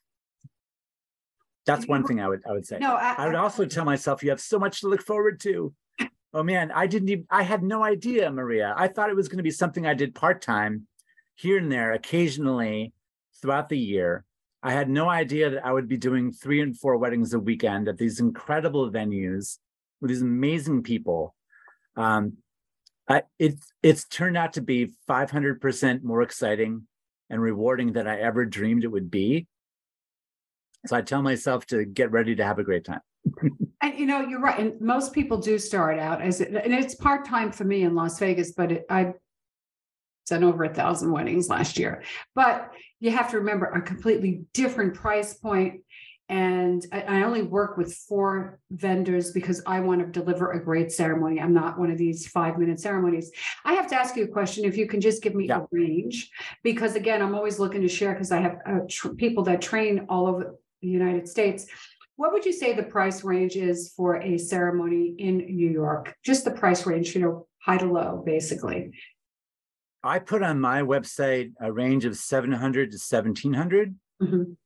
That's 1.65 1.88
one 1.88 2.03
thing 2.03 2.19
I 2.19 2.27
would 2.27 2.41
I 2.47 2.51
would 2.51 2.65
say. 2.65 2.77
No, 2.79 2.95
I, 2.95 3.15
I 3.17 3.25
would 3.25 3.36
also 3.36 3.65
tell 3.65 3.86
myself 3.86 4.21
you 4.21 4.29
have 4.29 4.41
so 4.41 4.60
much 4.60 4.82
to 4.82 4.88
look 4.88 5.01
forward 5.01 5.39
to. 5.41 5.73
Oh 6.34 6.43
man, 6.43 6.71
I 6.71 6.88
didn't 6.88 7.10
even 7.10 7.25
I 7.29 7.43
had 7.43 7.63
no 7.63 7.84
idea, 7.84 8.29
Maria. 8.32 8.73
I 8.75 8.88
thought 8.88 9.10
it 9.10 9.15
was 9.15 9.29
going 9.29 9.38
to 9.38 9.43
be 9.43 9.51
something 9.51 9.88
I 9.88 9.93
did 9.93 10.13
part-time 10.13 10.88
here 11.36 11.58
and 11.58 11.71
there 11.71 11.93
occasionally 11.93 12.91
throughout 13.41 13.69
the 13.69 13.77
year. 13.77 14.25
I 14.62 14.71
had 14.71 14.89
no 14.89 15.10
idea 15.10 15.49
that 15.51 15.65
I 15.65 15.71
would 15.71 15.88
be 15.88 15.97
doing 15.97 16.32
three 16.32 16.62
and 16.62 16.77
four 16.77 16.97
weddings 16.97 17.34
a 17.34 17.39
weekend 17.39 17.88
at 17.88 17.97
these 17.97 18.19
incredible 18.19 18.89
venues 18.91 19.58
with 20.01 20.10
these 20.10 20.21
amazing 20.21 20.84
people. 20.84 21.36
Um, 21.95 22.38
I, 23.10 23.23
it's 23.38 23.71
it's 23.82 24.06
turned 24.06 24.38
out 24.38 24.53
to 24.53 24.62
be 24.62 24.91
500% 25.10 26.03
more 26.03 26.21
exciting 26.21 26.88
and 27.29 27.41
rewarding 27.41 27.93
than 27.93 28.08
I 28.08 28.19
ever 28.19 28.45
dreamed 28.45 28.84
it 28.84 28.91
would 28.91 29.12
be. 29.12 29.47
So 30.86 30.95
I 30.95 31.01
tell 31.01 31.21
myself 31.21 31.65
to 31.67 31.86
get 31.86 32.12
ready 32.12 32.36
to 32.36 32.45
have 32.45 32.60
a 32.60 32.63
great 32.63 32.86
time. 32.86 33.01
And 33.84 33.99
you 33.99 34.06
know, 34.06 34.21
you're 34.21 34.39
right. 34.39 34.58
And 34.58 34.79
most 34.79 35.12
people 35.12 35.39
do 35.39 35.60
start 35.60 35.99
out 35.99 36.21
as 36.21 36.39
and 36.39 36.56
it's 36.56 36.95
part 36.95 37.25
time 37.25 37.51
for 37.51 37.65
me 37.65 37.84
in 37.84 37.95
Las 37.95 38.17
Vegas, 38.17 38.53
but 38.53 38.71
it, 38.71 38.86
I 38.89 39.13
done 40.25 40.45
over 40.45 40.63
a 40.63 40.73
thousand 40.73 41.12
weddings 41.12 41.49
last 41.49 41.77
year. 41.77 42.01
But 42.34 42.71
you 43.01 43.12
have 43.12 43.32
to 43.32 43.39
remember 43.39 43.65
a 43.65 43.82
completely 43.82 44.45
different 44.53 44.93
price 44.93 45.34
point. 45.34 45.82
And 46.29 46.86
I, 46.91 47.01
I 47.01 47.23
only 47.23 47.41
work 47.43 47.77
with 47.77 47.93
four 47.93 48.59
vendors 48.71 49.31
because 49.31 49.62
I 49.67 49.81
want 49.81 49.99
to 50.01 50.07
deliver 50.07 50.51
a 50.51 50.63
great 50.63 50.91
ceremony. 50.91 51.39
I'm 51.39 51.53
not 51.53 51.77
one 51.77 51.91
of 51.91 51.97
these 51.97 52.27
five 52.27 52.57
minute 52.57 52.79
ceremonies. 52.79 53.31
I 53.65 53.73
have 53.73 53.88
to 53.88 53.95
ask 53.95 54.15
you 54.15 54.23
a 54.23 54.27
question. 54.27 54.63
If 54.65 54.77
you 54.77 54.88
can 54.88 55.01
just 55.01 55.21
give 55.21 55.36
me 55.36 55.47
Yeah. 55.47 55.59
a 55.62 55.65
range, 55.71 56.31
because 56.63 56.95
again, 56.95 57.21
I'm 57.21 57.36
always 57.36 57.59
looking 57.59 57.81
to 57.81 57.89
share 57.89 58.13
because 58.13 58.31
I 58.31 58.39
have 58.39 58.57
uh, 58.65 58.79
tr- 58.89 59.09
people 59.09 59.43
that 59.43 59.62
train 59.62 60.05
all 60.09 60.27
over 60.27 60.55
the 60.81 60.88
United 60.88 61.27
States. 61.27 61.65
What 62.15 62.31
would 62.31 62.45
you 62.45 62.53
say 62.53 62.73
the 62.73 62.83
price 62.83 63.23
range 63.23 63.55
is 63.55 63.91
for 63.97 64.17
a 64.21 64.38
ceremony 64.38 65.15
in 65.17 65.38
New 65.38 65.69
York? 65.69 66.15
Just 66.23 66.45
the 66.45 66.51
price 66.51 66.86
range, 66.86 67.15
you 67.15 67.21
know, 67.21 67.47
high 67.62 67.77
to 67.77 67.86
low, 67.91 68.21
basically. 68.25 68.91
I 70.03 70.19
put 70.19 70.43
on 70.43 70.59
my 70.59 70.81
website 70.83 71.53
a 71.59 71.71
range 71.71 72.05
of 72.05 72.15
700 72.17 72.91
to 72.91 72.97
1700. 72.97 73.95
Mhm. 74.21 74.57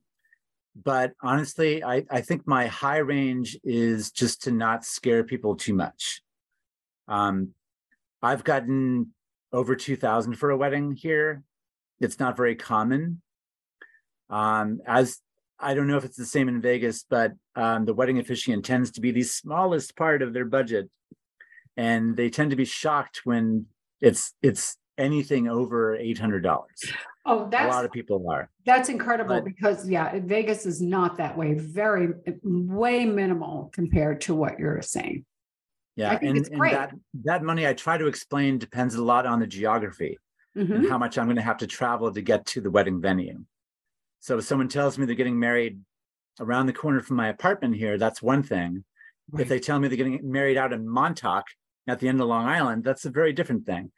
But 0.83 1.13
honestly, 1.21 1.83
I, 1.83 2.05
I 2.09 2.21
think 2.21 2.45
my 2.45 2.67
high 2.67 2.97
range 2.97 3.57
is 3.63 4.11
just 4.11 4.43
to 4.43 4.51
not 4.51 4.85
scare 4.85 5.23
people 5.23 5.55
too 5.55 5.73
much. 5.73 6.21
Um, 7.07 7.53
I've 8.21 8.43
gotten 8.43 9.13
over 9.51 9.75
2000 9.75 10.35
for 10.35 10.49
a 10.49 10.57
wedding 10.57 10.91
here. 10.91 11.43
It's 11.99 12.19
not 12.19 12.37
very 12.37 12.55
common. 12.55 13.21
Um, 14.29 14.81
as 14.85 15.19
I 15.59 15.73
don't 15.73 15.87
know 15.87 15.97
if 15.97 16.05
it's 16.05 16.17
the 16.17 16.25
same 16.25 16.47
in 16.47 16.61
Vegas, 16.61 17.05
but 17.09 17.33
um, 17.55 17.85
the 17.85 17.93
wedding 17.93 18.19
officiant 18.19 18.65
tends 18.65 18.91
to 18.91 19.01
be 19.01 19.11
the 19.11 19.23
smallest 19.23 19.95
part 19.95 20.21
of 20.21 20.33
their 20.33 20.45
budget. 20.45 20.89
And 21.75 22.15
they 22.15 22.29
tend 22.29 22.51
to 22.51 22.55
be 22.55 22.65
shocked 22.65 23.21
when 23.23 23.67
it's 24.01 24.33
it's 24.41 24.77
anything 24.97 25.47
over 25.47 25.95
eight 25.95 26.17
hundred 26.17 26.41
dollars. 26.43 26.91
Oh, 27.25 27.47
that's 27.49 27.65
A 27.65 27.75
lot 27.75 27.85
of 27.85 27.91
people 27.91 28.29
are. 28.29 28.49
that's 28.65 28.89
incredible 28.89 29.35
but- 29.35 29.45
because 29.45 29.87
yeah, 29.89 30.17
Vegas 30.23 30.65
is 30.65 30.81
not 30.81 31.17
that 31.17 31.37
way. 31.37 31.53
Very 31.55 32.09
way 32.43 33.05
minimal 33.05 33.69
compared 33.73 34.21
to 34.21 34.35
what 34.35 34.57
you're 34.59 34.81
saying. 34.81 35.25
Yeah, 35.95 36.11
think 36.17 36.23
and, 36.29 36.37
it's 36.37 36.49
and 36.49 36.59
great. 36.59 36.73
that 36.73 36.93
that 37.23 37.43
money 37.43 37.67
I 37.67 37.73
try 37.73 37.97
to 37.97 38.07
explain 38.07 38.57
depends 38.59 38.95
a 38.95 39.03
lot 39.03 39.25
on 39.25 39.39
the 39.39 39.47
geography. 39.47 40.17
Mhm. 40.55 40.73
and 40.75 40.89
how 40.89 40.97
much 40.97 41.19
I'm 41.19 41.25
going 41.27 41.35
to 41.35 41.41
have 41.43 41.57
to 41.57 41.67
travel 41.67 42.11
to 42.11 42.19
get 42.21 42.43
to 42.47 42.61
the 42.61 42.71
wedding 42.71 42.99
venue. 42.99 43.43
So 44.21 44.39
if 44.39 44.45
someone 44.45 44.67
tells 44.67 44.97
me 44.97 45.05
they're 45.05 45.13
getting 45.13 45.37
married 45.37 45.79
around 46.39 46.65
the 46.65 46.73
corner 46.73 46.99
from 46.99 47.17
my 47.17 47.27
apartment 47.27 47.75
here, 47.75 47.99
that's 47.99 48.23
one 48.23 48.41
thing. 48.41 48.83
If 49.37 49.49
they 49.49 49.59
tell 49.59 49.77
me 49.79 49.87
they're 49.87 49.97
getting 49.97 50.31
married 50.31 50.57
out 50.57 50.73
in 50.73 50.87
Montauk 50.89 51.45
at 51.87 51.99
the 51.99 52.07
end 52.07 52.19
of 52.19 52.27
Long 52.27 52.45
Island, 52.45 52.83
that's 52.83 53.05
a 53.05 53.09
very 53.09 53.33
different 53.33 53.65
thing. 53.65 53.91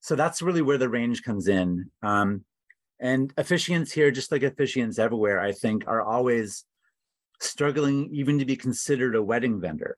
So 0.00 0.14
that's 0.16 0.42
really 0.42 0.62
where 0.62 0.78
the 0.78 0.88
range 0.88 1.22
comes 1.22 1.48
in. 1.48 1.90
Um, 2.02 2.44
and 3.00 3.34
officiants 3.36 3.90
here, 3.90 4.10
just 4.10 4.30
like 4.30 4.42
officiants 4.42 4.98
everywhere, 4.98 5.40
I 5.40 5.52
think, 5.52 5.84
are 5.86 6.02
always 6.02 6.64
struggling 7.40 8.10
even 8.12 8.38
to 8.38 8.44
be 8.44 8.56
considered 8.56 9.16
a 9.16 9.22
wedding 9.22 9.60
vendor. 9.60 9.96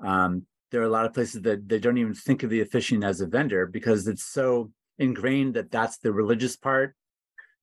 Um, 0.00 0.46
there 0.70 0.80
are 0.80 0.86
a 0.86 0.90
lot 0.90 1.06
of 1.06 1.14
places 1.14 1.42
that 1.42 1.68
they 1.68 1.78
don't 1.78 1.98
even 1.98 2.14
think 2.14 2.42
of 2.42 2.50
the 2.50 2.60
officiant 2.60 3.04
as 3.04 3.20
a 3.20 3.26
vendor 3.26 3.66
because 3.66 4.08
it's 4.08 4.24
so 4.24 4.70
ingrained 4.98 5.54
that 5.54 5.70
that's 5.70 5.98
the 5.98 6.12
religious 6.12 6.56
part 6.56 6.94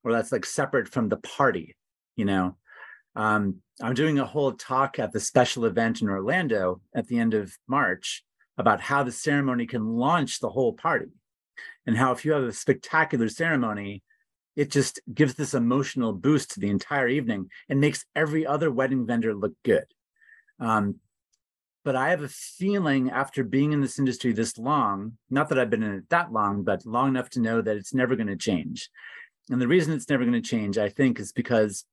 or 0.02 0.12
that's 0.12 0.32
like 0.32 0.46
separate 0.46 0.88
from 0.88 1.08
the 1.08 1.18
party, 1.18 1.76
you 2.16 2.24
know. 2.24 2.56
Um, 3.16 3.56
I'm 3.82 3.94
doing 3.94 4.18
a 4.18 4.26
whole 4.26 4.52
talk 4.52 4.98
at 4.98 5.12
the 5.12 5.20
special 5.20 5.64
event 5.64 6.00
in 6.00 6.08
Orlando 6.08 6.80
at 6.94 7.08
the 7.08 7.18
end 7.18 7.34
of 7.34 7.52
March 7.66 8.24
about 8.60 8.82
how 8.82 9.02
the 9.02 9.10
ceremony 9.10 9.66
can 9.66 9.86
launch 9.86 10.38
the 10.38 10.50
whole 10.50 10.74
party 10.74 11.06
and 11.86 11.96
how 11.96 12.12
if 12.12 12.26
you 12.26 12.32
have 12.32 12.42
a 12.42 12.52
spectacular 12.52 13.30
ceremony, 13.30 14.02
it 14.54 14.70
just 14.70 15.00
gives 15.12 15.34
this 15.34 15.54
emotional 15.54 16.12
boost 16.12 16.50
to 16.50 16.60
the 16.60 16.68
entire 16.68 17.08
evening 17.08 17.48
and 17.70 17.80
makes 17.80 18.04
every 18.14 18.46
other 18.46 18.70
wedding 18.70 19.06
vendor 19.06 19.34
look 19.34 19.54
good. 19.64 19.86
Um, 20.58 20.96
but 21.86 21.96
I 21.96 22.10
have 22.10 22.22
a 22.22 22.28
feeling 22.28 23.10
after 23.10 23.42
being 23.42 23.72
in 23.72 23.80
this 23.80 23.98
industry 23.98 24.32
this 24.32 24.58
long, 24.58 25.16
not 25.30 25.48
that 25.48 25.58
I've 25.58 25.70
been 25.70 25.82
in 25.82 25.94
it 25.94 26.10
that 26.10 26.30
long, 26.30 26.62
but 26.62 26.84
long 26.84 27.08
enough 27.08 27.30
to 27.30 27.40
know 27.40 27.62
that 27.62 27.78
it's 27.78 27.94
never 27.94 28.14
going 28.14 28.26
to 28.26 28.36
change. 28.36 28.90
And 29.48 29.58
the 29.58 29.68
reason 29.68 29.94
it's 29.94 30.10
never 30.10 30.24
going 30.24 30.40
to 30.40 30.46
change, 30.46 30.76
I 30.76 30.90
think, 30.90 31.18
is 31.18 31.32
because 31.32 31.86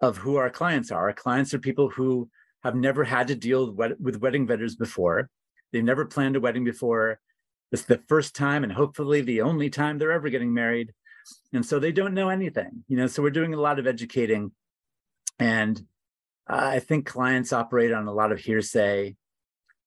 of 0.00 0.16
who 0.16 0.34
our 0.36 0.50
clients 0.50 0.90
are. 0.90 1.06
Our 1.06 1.12
clients 1.12 1.54
are 1.54 1.60
people 1.60 1.88
who 1.88 2.28
have 2.64 2.74
never 2.74 3.04
had 3.04 3.28
to 3.28 3.36
deal 3.36 3.70
with, 3.72 3.92
with 4.00 4.20
wedding 4.20 4.44
vendors 4.44 4.74
before. 4.74 5.30
They've 5.72 5.84
never 5.84 6.04
planned 6.04 6.36
a 6.36 6.40
wedding 6.40 6.64
before. 6.64 7.20
It's 7.72 7.84
the 7.84 8.02
first 8.08 8.34
time 8.34 8.64
and 8.64 8.72
hopefully 8.72 9.20
the 9.20 9.42
only 9.42 9.70
time 9.70 9.98
they're 9.98 10.12
ever 10.12 10.30
getting 10.30 10.54
married. 10.54 10.92
And 11.52 11.64
so 11.64 11.78
they 11.78 11.92
don't 11.92 12.14
know 12.14 12.30
anything, 12.30 12.84
you 12.88 12.96
know. 12.96 13.06
So 13.06 13.22
we're 13.22 13.30
doing 13.30 13.52
a 13.52 13.60
lot 13.60 13.78
of 13.78 13.86
educating. 13.86 14.52
And 15.38 15.80
I 16.46 16.78
think 16.78 17.06
clients 17.06 17.52
operate 17.52 17.92
on 17.92 18.06
a 18.06 18.12
lot 18.12 18.32
of 18.32 18.40
hearsay 18.40 19.16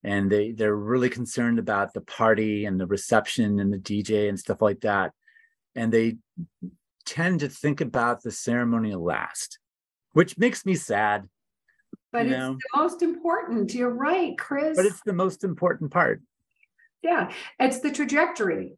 and 0.03 0.31
they 0.31 0.51
they're 0.51 0.75
really 0.75 1.09
concerned 1.09 1.59
about 1.59 1.93
the 1.93 2.01
party 2.01 2.65
and 2.65 2.79
the 2.79 2.87
reception 2.87 3.59
and 3.59 3.71
the 3.71 3.77
DJ 3.77 4.29
and 4.29 4.39
stuff 4.39 4.61
like 4.61 4.81
that. 4.81 5.11
And 5.75 5.91
they 5.91 6.17
tend 7.05 7.41
to 7.41 7.49
think 7.49 7.81
about 7.81 8.23
the 8.23 8.31
ceremony 8.31 8.95
last, 8.95 9.59
which 10.13 10.37
makes 10.37 10.65
me 10.65 10.75
sad. 10.75 11.29
But 12.11 12.25
you 12.25 12.31
it's 12.31 12.37
know. 12.39 12.53
the 12.53 12.81
most 12.81 13.01
important. 13.01 13.73
You're 13.73 13.89
right, 13.89 14.37
Chris. 14.37 14.75
But 14.75 14.85
it's 14.85 15.01
the 15.01 15.13
most 15.13 15.43
important 15.43 15.91
part. 15.91 16.21
Yeah, 17.01 17.31
it's 17.59 17.79
the 17.79 17.91
trajectory 17.91 18.77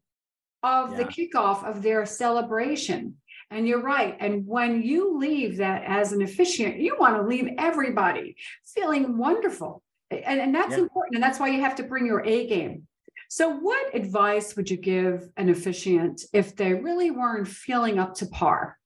of 0.61 0.95
the 0.95 1.03
kickoff 1.03 1.63
of 1.67 1.81
their 1.81 2.05
celebration. 2.05 3.17
And 3.51 3.67
you're 3.67 3.81
right. 3.81 4.15
And 4.19 4.47
when 4.47 4.81
you 4.81 5.17
leave 5.17 5.57
that 5.57 5.83
as 5.85 6.13
an 6.13 6.21
officiant, 6.21 6.77
you 6.79 6.95
want 6.99 7.17
to 7.17 7.21
leave 7.27 7.49
everybody 7.57 8.35
feeling 8.65 9.17
wonderful. 9.17 9.83
And, 10.09 10.39
and 10.39 10.55
that's 10.55 10.71
Yeah. 10.71 10.79
important. 10.83 11.15
And 11.15 11.23
that's 11.23 11.39
why 11.39 11.49
you 11.49 11.59
have 11.61 11.75
to 11.75 11.83
bring 11.83 12.05
your 12.05 12.25
A 12.25 12.47
game. 12.47 12.87
So, 13.29 13.49
what 13.49 13.93
advice 13.95 14.55
would 14.55 14.69
you 14.69 14.77
give 14.77 15.29
an 15.37 15.49
officiant 15.49 16.23
if 16.33 16.55
they 16.55 16.73
really 16.73 17.11
weren't 17.11 17.47
feeling 17.47 17.99
up 17.99 18.15
to 18.15 18.25
par? 18.27 18.77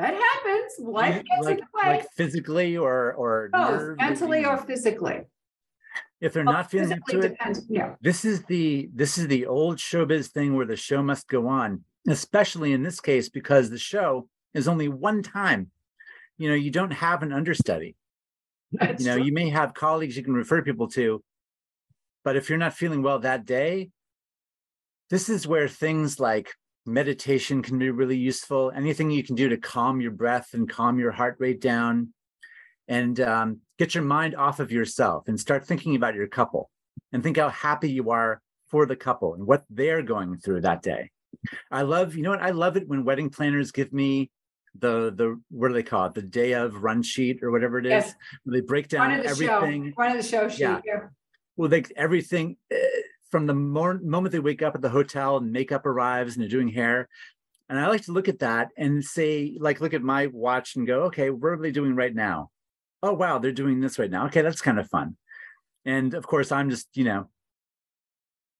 That 0.00 0.14
happens. 0.14 0.72
Life 0.78 1.16
gets 1.16 1.26
in 1.40 1.44
like, 1.44 1.58
the 1.58 1.64
way. 1.74 1.88
like 1.98 2.06
physically 2.16 2.76
or 2.76 3.12
or 3.12 3.50
both 3.52 3.96
mentally 3.98 4.44
or 4.46 4.56
physically. 4.56 5.20
if 6.20 6.32
they're 6.32 6.44
not 6.44 6.70
feeling 6.70 6.92
up 6.92 6.98
to 7.08 7.18
it, 7.20 7.28
depends- 7.28 7.64
Yeah. 7.68 7.94
this 8.00 8.24
is 8.24 8.42
the 8.44 8.88
this 8.94 9.18
is 9.18 9.26
the 9.28 9.46
old 9.46 9.76
showbiz 9.78 10.28
thing 10.28 10.54
where 10.56 10.66
the 10.66 10.76
show 10.76 11.02
must 11.02 11.28
go 11.28 11.48
on 11.48 11.84
especially 12.08 12.72
in 12.72 12.82
this 12.82 12.98
case 13.00 13.28
because 13.28 13.68
the 13.68 13.78
show 13.78 14.26
is 14.54 14.66
only 14.68 14.88
one 14.88 15.22
time 15.22 15.70
you 16.38 16.48
know 16.48 16.54
you 16.54 16.70
don't 16.70 16.92
have 16.92 17.22
an 17.22 17.32
understudy 17.32 17.94
That's 18.72 19.02
you 19.02 19.08
know 19.08 19.16
true. 19.16 19.24
you 19.26 19.32
may 19.32 19.48
have 19.50 19.74
colleagues 19.74 20.16
you 20.16 20.22
can 20.24 20.34
refer 20.34 20.62
people 20.62 20.88
to 20.98 21.22
but 22.24 22.36
if 22.36 22.48
you're 22.48 22.58
not 22.66 22.74
feeling 22.74 23.02
well 23.02 23.18
that 23.20 23.44
day 23.44 23.90
this 25.10 25.28
is 25.28 25.46
where 25.46 25.68
things 25.68 26.18
like 26.20 26.48
meditation 26.90 27.62
can 27.62 27.78
be 27.78 27.90
really 27.90 28.16
useful 28.16 28.72
anything 28.74 29.10
you 29.10 29.22
can 29.22 29.34
do 29.36 29.48
to 29.48 29.56
calm 29.56 30.00
your 30.00 30.10
breath 30.10 30.48
and 30.52 30.68
calm 30.68 30.98
your 30.98 31.12
heart 31.12 31.36
rate 31.38 31.60
down 31.60 32.12
and 32.88 33.20
um, 33.20 33.58
get 33.78 33.94
your 33.94 34.02
mind 34.04 34.34
off 34.34 34.58
of 34.60 34.72
yourself 34.72 35.28
and 35.28 35.38
start 35.38 35.64
thinking 35.64 35.94
about 35.96 36.14
your 36.14 36.26
couple 36.26 36.70
and 37.12 37.22
think 37.22 37.36
how 37.36 37.48
happy 37.48 37.90
you 37.90 38.10
are 38.10 38.42
for 38.68 38.86
the 38.86 38.96
couple 38.96 39.34
and 39.34 39.46
what 39.46 39.64
they're 39.70 40.02
going 40.02 40.36
through 40.38 40.60
that 40.60 40.82
day 40.82 41.10
i 41.70 41.82
love 41.82 42.14
you 42.16 42.22
know 42.22 42.30
what 42.30 42.42
i 42.42 42.50
love 42.50 42.76
it 42.76 42.86
when 42.88 43.04
wedding 43.04 43.30
planners 43.30 43.70
give 43.72 43.92
me 43.92 44.30
the 44.78 45.12
the 45.16 45.40
what 45.50 45.68
do 45.68 45.74
they 45.74 45.82
call 45.82 46.06
it 46.06 46.14
the 46.14 46.22
day 46.22 46.52
of 46.52 46.82
run 46.82 47.02
sheet 47.02 47.42
or 47.42 47.50
whatever 47.50 47.78
it 47.78 47.86
is 47.86 47.90
Yes. 47.90 48.14
where 48.44 48.60
they 48.60 48.66
break 48.66 48.88
down 48.88 49.12
of 49.12 49.22
the 49.24 49.28
everything 49.30 49.88
show, 49.88 49.94
front 49.94 50.16
of 50.16 50.22
the 50.22 50.28
show 50.28 50.48
sheet. 50.48 50.60
Yeah. 50.60 50.80
yeah. 50.84 51.00
well 51.56 51.68
they 51.68 51.82
everything 51.96 52.56
uh, 52.72 52.76
from 53.30 53.46
the 53.46 53.54
mor- 53.54 54.00
moment 54.02 54.32
they 54.32 54.40
wake 54.40 54.62
up 54.62 54.74
at 54.74 54.82
the 54.82 54.88
hotel 54.88 55.36
and 55.36 55.52
makeup 55.52 55.86
arrives 55.86 56.34
and 56.34 56.42
they're 56.42 56.50
doing 56.50 56.68
hair. 56.68 57.08
And 57.68 57.78
i 57.78 57.86
like 57.86 58.04
to 58.06 58.12
look 58.12 58.28
at 58.28 58.40
that 58.40 58.68
and 58.76 59.04
say 59.04 59.56
like 59.60 59.80
look 59.80 59.94
at 59.94 60.02
my 60.02 60.26
watch 60.26 60.74
and 60.76 60.86
go 60.86 61.02
okay 61.04 61.30
what 61.30 61.50
are 61.50 61.62
they 61.62 61.70
doing 61.70 61.94
right 61.94 62.14
now? 62.14 62.50
Oh 63.02 63.12
wow 63.12 63.38
they're 63.38 63.52
doing 63.52 63.80
this 63.80 63.98
right 63.98 64.10
now. 64.10 64.26
Okay 64.26 64.42
that's 64.42 64.60
kind 64.60 64.78
of 64.78 64.88
fun. 64.88 65.16
And 65.84 66.14
of 66.14 66.26
course 66.26 66.50
i'm 66.52 66.70
just 66.70 66.88
you 66.94 67.04
know 67.04 67.28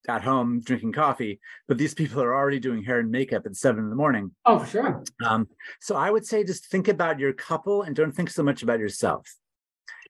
at 0.09 0.23
home 0.23 0.61
drinking 0.61 0.93
coffee 0.93 1.39
but 1.69 1.77
these 1.77 1.93
people 1.93 2.23
are 2.23 2.35
already 2.35 2.59
doing 2.59 2.83
hair 2.83 3.01
and 3.01 3.11
makeup 3.11 3.45
at 3.47 3.57
seven 3.57 3.85
in 3.85 3.91
the 3.91 3.97
morning. 3.97 4.31
Oh, 4.47 4.61
for 4.61 4.67
sure. 4.67 5.05
um, 5.27 5.49
so 5.81 5.97
I 5.97 6.11
would 6.11 6.25
say 6.25 6.45
just 6.45 6.67
think 6.67 6.89
about 6.89 7.19
your 7.19 7.33
couple 7.33 7.83
and 7.83 7.95
don't 7.95 8.13
think 8.13 8.31
so 8.31 8.43
much 8.43 8.63
about 8.63 8.79
yourself. 8.79 9.27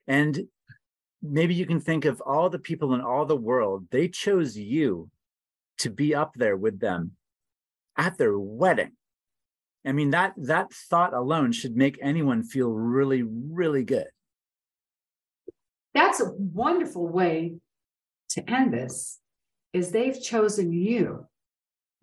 And 0.07 0.47
maybe 1.21 1.53
you 1.53 1.65
can 1.65 1.79
think 1.79 2.05
of 2.05 2.21
all 2.21 2.49
the 2.49 2.59
people 2.59 2.93
in 2.93 3.01
all 3.01 3.25
the 3.25 3.35
world, 3.37 3.87
they 3.91 4.07
chose 4.07 4.57
you 4.57 5.09
to 5.79 5.89
be 5.89 6.13
up 6.15 6.33
there 6.35 6.57
with 6.57 6.79
them 6.79 7.15
at 7.97 8.17
their 8.17 8.37
wedding. 8.37 8.93
I 9.85 9.91
mean, 9.93 10.11
that 10.11 10.33
that 10.37 10.71
thought 10.71 11.13
alone 11.13 11.51
should 11.51 11.75
make 11.75 11.97
anyone 12.01 12.43
feel 12.43 12.69
really, 12.69 13.23
really 13.23 13.83
good. 13.83 14.07
That's 15.93 16.21
a 16.21 16.31
wonderful 16.31 17.07
way 17.07 17.59
to 18.29 18.49
end 18.49 18.73
this. 18.73 19.19
Is 19.73 19.91
they've 19.91 20.21
chosen 20.21 20.73
you, 20.73 21.27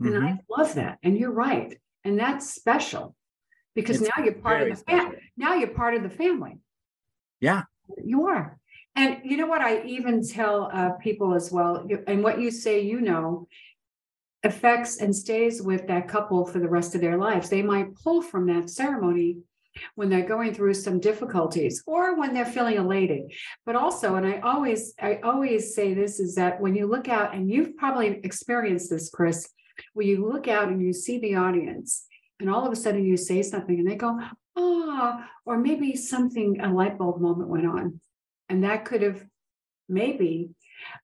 and 0.01 0.15
Mhm. 0.15 0.23
I 0.25 0.39
love 0.49 0.75
that. 0.75 0.99
And 1.03 1.19
you're 1.19 1.33
right, 1.33 1.79
and 2.03 2.19
that's 2.19 2.51
special 2.51 3.15
because 3.75 4.01
It's 4.01 4.11
now 4.17 4.25
you're 4.25 4.35
part 4.35 4.63
of 4.63 4.71
the 4.71 4.85
family. 4.85 5.19
Now 5.37 5.55
you're 5.55 5.75
part 5.75 5.95
of 5.95 6.03
the 6.03 6.11
family. 6.11 6.59
Yeah. 7.41 7.65
you 8.05 8.27
are. 8.27 8.59
And 8.99 9.19
you 9.23 9.37
know 9.37 9.47
what? 9.47 9.63
I 9.63 9.85
even 9.85 10.27
tell 10.27 10.71
uh, 10.73 10.91
people 10.95 11.33
as 11.33 11.53
well, 11.53 11.87
and 12.09 12.21
what 12.21 12.41
you 12.41 12.51
say, 12.51 12.81
you 12.81 13.01
know, 13.01 13.47
affects 14.43 14.97
and 14.97 15.15
stays 15.15 15.63
with 15.63 15.87
that 15.87 16.09
couple 16.09 16.45
for 16.45 16.59
the 16.59 16.69
rest 16.69 16.97
of 16.97 17.01
their 17.01 17.17
lives. 17.17 17.49
They 17.49 17.63
might 17.63 17.95
pull 17.95 18.23
from 18.23 18.47
that 18.49 18.71
ceremony 18.71 19.39
when 19.95 20.09
they're 20.09 20.27
going 20.27 20.53
through 20.53 20.75
some 20.75 20.99
difficulties 20.99 21.81
or 21.87 22.19
when 22.19 22.35
they're 22.35 22.45
feeling 22.45 22.75
elated. 22.75 23.33
But 23.65 23.77
also, 23.77 24.17
and 24.17 24.27
I 24.27 24.41
always, 24.41 24.95
I 25.01 25.21
always 25.23 25.77
say 25.77 25.95
this 25.95 26.19
is 26.19 26.35
that 26.35 26.61
when 26.61 26.75
you 26.75 26.89
look 26.89 27.09
out, 27.09 27.37
and 27.37 27.49
you've 27.49 27.77
probably 27.77 28.21
experienced 28.25 28.91
this, 28.91 29.11
Chris, 29.11 29.49
where 29.95 30.07
you 30.07 30.29
look 30.29 30.49
out 30.49 30.71
and 30.71 30.83
you 30.83 30.93
see 30.93 31.21
the 31.21 31.37
audience, 31.37 32.05
and 32.41 32.51
all 32.51 32.67
of 32.67 32.73
a 32.73 32.77
sudden 32.77 33.05
you 33.05 33.17
say 33.17 33.43
something 33.45 33.79
and 33.79 33.89
they 33.89 33.95
go, 33.95 34.19
ah, 34.57 35.29
or 35.47 35.57
maybe 35.57 35.95
something, 35.95 36.61
a 36.61 36.73
light 36.73 36.99
bulb 36.99 37.21
moment 37.21 37.49
went 37.49 37.67
on. 37.67 38.01
And 38.49 38.65
that 38.65 38.85
could 38.85 39.03
have 39.03 39.25
maybe 39.89 40.51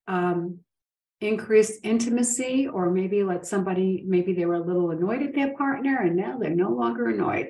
um, 0.07 0.59
increased 1.21 1.79
intimacy, 1.83 2.67
or 2.67 2.89
maybe 2.91 3.23
let 3.23 3.45
somebody, 3.45 4.03
maybe 4.07 4.33
they 4.33 4.45
were 4.45 4.55
a 4.55 4.63
little 4.63 4.91
annoyed 4.91 5.21
at 5.23 5.33
their 5.33 5.55
partner 5.55 5.97
and 6.01 6.15
now 6.15 6.37
they're 6.37 6.49
no 6.49 6.69
longer 6.69 7.09
annoyed. 7.09 7.49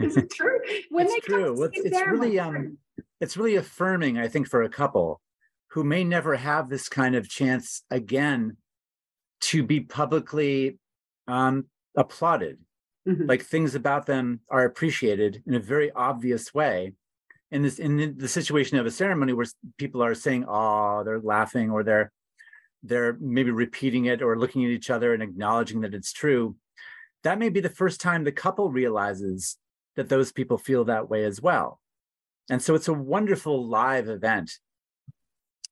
Is 0.00 0.16
it 0.16 0.30
true? 0.30 0.58
When 0.90 1.06
It's 1.06 1.14
they 1.14 1.20
true. 1.20 1.64
It's- 1.64 2.06
really, 2.06 2.38
um, 2.38 2.78
it's 3.20 3.36
really 3.36 3.56
affirming, 3.56 4.18
I 4.18 4.28
think, 4.28 4.48
for 4.48 4.62
a 4.62 4.68
couple 4.68 5.20
who 5.70 5.82
may 5.84 6.04
never 6.04 6.36
have 6.36 6.68
this 6.68 6.88
kind 6.88 7.14
of 7.16 7.28
chance 7.28 7.82
again 7.90 8.56
to 9.40 9.62
be 9.62 9.80
publicly 9.80 10.78
um, 11.26 11.66
applauded. 11.96 12.58
Mhm. 13.06 13.28
Like 13.28 13.42
things 13.42 13.74
about 13.74 14.06
them 14.06 14.40
are 14.50 14.64
appreciated 14.64 15.42
in 15.46 15.54
a 15.54 15.60
very 15.60 15.90
obvious 15.92 16.54
way. 16.54 16.92
In 17.54 17.62
this, 17.62 17.78
in 17.78 18.18
the- 18.18 18.28
situation 18.38 18.78
of 18.78 18.86
a 18.86 18.90
ceremony 18.90 19.32
where 19.32 19.46
people 19.78 20.02
are 20.02 20.14
saying, 20.14 20.44
"Oh," 20.48 21.02
they're 21.04 21.20
laughing, 21.20 21.70
or 21.70 21.84
they're 21.84 22.10
they're 22.82 23.16
maybe 23.20 23.50
repeating 23.52 24.04
it 24.06 24.20
or 24.22 24.36
looking 24.36 24.64
at 24.64 24.70
each 24.70 24.90
other 24.90 25.14
and 25.14 25.22
acknowledging 25.22 25.80
that 25.82 25.94
it's 25.94 26.12
true, 26.12 26.56
that 27.22 27.38
may 27.38 27.48
be 27.48 27.60
the 27.60 27.78
first 27.82 28.00
time 28.00 28.24
the 28.24 28.32
couple 28.32 28.70
realizes 28.70 29.56
that 29.96 30.08
those 30.08 30.32
people 30.32 30.58
feel 30.58 30.84
that 30.84 31.08
way 31.08 31.24
as 31.24 31.40
well. 31.40 31.80
And 32.50 32.60
so 32.60 32.74
it's 32.74 32.88
a 32.88 32.92
wonderful 33.16 33.66
live 33.66 34.08
event. 34.08 34.50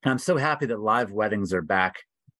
And 0.02 0.12
I'm 0.12 0.18
so 0.18 0.36
happy 0.36 0.66
that 0.66 0.80
live 0.80 1.10
weddings 1.12 1.52
are 1.52 1.62
back 1.78 1.94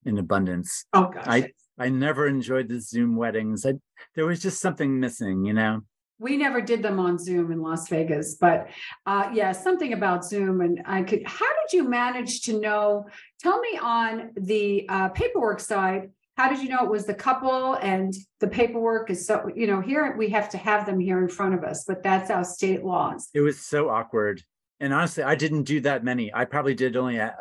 in 0.05 0.17
abundance. 0.19 0.87
Oh 0.93 1.09
gosh. 1.09 1.25
I 1.27 1.39
I 1.79 1.89
never 1.89 2.27
enjoyed 2.27 2.69
the 2.69 2.81
Zoom 2.81 3.17
weddings. 3.17 3.67
I, 3.67 3.75
there 4.15 4.27
was 4.27 4.41
just 4.41 4.61
something 4.61 5.01
missing, 5.01 5.45
you 5.45 5.53
know. 5.53 5.83
We 6.23 6.37
never 6.37 6.61
did 6.61 6.83
them 6.83 7.01
on 7.01 7.19
Zoom 7.19 7.51
in 7.51 7.61
Las 7.61 7.89
Vegas, 7.89 8.37
but 8.37 8.69
uh, 9.07 9.29
yeah, 9.35 9.51
something 9.51 9.93
about 9.93 10.25
Zoom. 10.25 10.61
And 10.61 10.81
I 10.87 11.03
could, 11.03 11.27
how 11.27 11.47
did 11.47 11.77
you 11.77 11.89
manage 11.89 12.43
to 12.43 12.61
know? 12.61 13.07
Tell 13.41 13.59
me 13.59 13.77
on 13.83 14.31
the 14.37 14.87
uh, 14.89 15.09
paperwork 15.09 15.59
side, 15.59 16.11
how 16.37 16.49
did 16.49 16.61
you 16.61 16.69
know 16.69 16.85
it 16.85 16.91
was 16.91 17.07
the 17.07 17.15
couple 17.15 17.75
and 17.75 18.15
the 18.39 18.47
paperwork 18.47 19.11
is 19.11 19.27
so, 19.27 19.51
you 19.55 19.67
know, 19.67 19.81
here 19.81 20.17
we 20.17 20.29
have 20.31 20.49
to 20.51 20.59
have 20.59 20.87
them 20.87 21.01
here 21.01 21.21
in 21.21 21.29
front 21.29 21.55
of 21.55 21.65
us, 21.65 21.85
but 21.87 22.05
that's 22.05 22.31
our 22.31 22.45
state 22.45 22.85
laws. 22.85 23.29
It 23.35 23.41
was 23.41 23.61
so 23.61 23.91
awkward. 23.91 24.43
And 24.79 24.95
honestly, 24.95 25.25
I 25.25 25.35
didn't 25.35 25.65
do 25.65 25.81
that 25.81 26.05
many. 26.05 26.33
I 26.33 26.45
probably 26.45 26.75
did 26.75 26.97
only 26.97 27.17
a, 27.17 27.35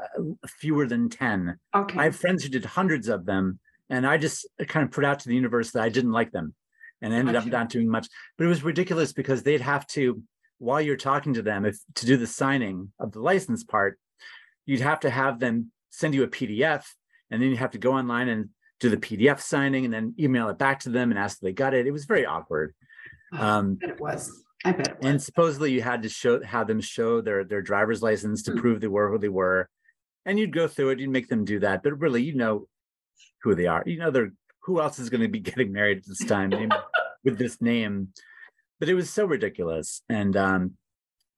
a 0.44 0.48
fewer 0.48 0.88
than 0.88 1.10
10. 1.10 1.58
Okay. 1.76 2.00
I 2.00 2.06
have 2.06 2.16
friends 2.16 2.44
who 2.44 2.50
did 2.50 2.66
hundreds 2.66 3.08
of 3.08 3.26
them, 3.26 3.60
and 3.90 4.06
I 4.06 4.18
just 4.18 4.48
kind 4.68 4.84
of 4.84 4.92
put 4.92 5.06
out 5.06 5.20
to 5.20 5.28
the 5.28 5.36
universe 5.36 5.72
that 5.72 5.82
I 5.82 5.90
didn't 5.90 6.12
like 6.12 6.32
them 6.32 6.54
and 7.02 7.14
ended 7.14 7.36
up 7.36 7.46
not 7.46 7.70
doing 7.70 7.90
much. 7.90 8.08
But 8.38 8.46
it 8.46 8.48
was 8.48 8.64
ridiculous 8.64 9.14
because 9.14 9.44
they'd 9.44 9.62
have 9.62 9.88
to, 9.88 10.22
while 10.60 10.80
you're 10.82 10.98
talking 10.98 11.34
to 11.36 11.42
them, 11.42 11.66
if 11.66 11.78
to 11.96 12.06
do 12.06 12.18
the 12.18 12.28
signing 12.28 12.92
of 13.00 13.12
the 13.12 13.20
license 13.20 13.64
part, 13.64 13.98
you'd 14.66 14.82
have 14.82 15.00
to 15.02 15.10
have 15.10 15.40
them 15.40 15.72
send 15.90 16.14
you 16.14 16.24
a 16.24 16.28
PDF, 16.28 16.84
and 17.30 17.42
then 17.42 17.50
you 17.50 17.58
have 17.58 17.72
to 17.72 17.78
go 17.80 17.94
online 17.94 18.30
and 18.30 18.50
do 18.80 18.90
the 18.90 18.98
PDF 18.98 19.40
signing 19.40 19.86
and 19.86 19.94
then 19.94 20.14
email 20.20 20.50
it 20.50 20.58
back 20.58 20.80
to 20.82 20.90
them 20.90 21.12
and 21.12 21.20
ask 21.20 21.38
if 21.38 21.42
they 21.42 21.54
got 21.54 21.74
it. 21.74 21.88
It 21.88 21.92
was 21.92 22.06
very 22.06 22.26
awkward. 22.26 22.74
Um, 23.34 23.78
I 23.82 23.86
bet 23.86 23.96
it 23.96 24.02
was. 24.02 24.44
I 24.66 24.72
bet 24.74 24.88
it 24.90 24.98
was. 25.00 25.06
and 25.10 25.22
supposedly 25.22 25.72
you 25.72 25.82
had 25.82 26.04
to 26.04 26.10
show 26.10 26.44
have 26.44 26.68
them 26.68 26.82
show 26.82 27.22
their 27.22 27.44
their 27.44 27.62
driver's 27.62 28.02
license 28.04 28.44
to 28.44 28.52
Mm. 28.52 28.60
prove 28.60 28.82
they 28.82 28.88
were 28.88 29.10
who 29.10 29.18
they 29.18 29.30
were 29.30 29.68
and 30.26 30.38
you'd 30.38 30.54
go 30.54 30.68
through 30.68 30.90
it 30.90 31.00
you'd 31.00 31.10
make 31.10 31.30
them 31.30 31.46
do 31.46 31.60
that 31.62 31.82
but 31.82 31.98
really 32.00 32.22
you 32.22 32.36
know 32.36 32.68
who 33.42 33.56
they 33.56 33.66
are 33.66 33.82
you 33.88 33.98
know 33.98 34.12
they're 34.12 34.32
who 34.64 34.80
else 34.80 35.00
is 35.00 35.10
going 35.10 35.22
to 35.22 35.28
be 35.28 35.40
getting 35.50 35.72
married 35.72 35.98
at 36.00 36.06
this 36.06 36.24
time 36.26 36.52
with 37.24 37.38
this 37.38 37.62
name 37.62 38.10
but 38.80 38.90
it 38.90 38.96
was 38.96 39.12
so 39.12 39.26
ridiculous. 39.26 40.02
And 40.10 40.36
um 40.36 40.72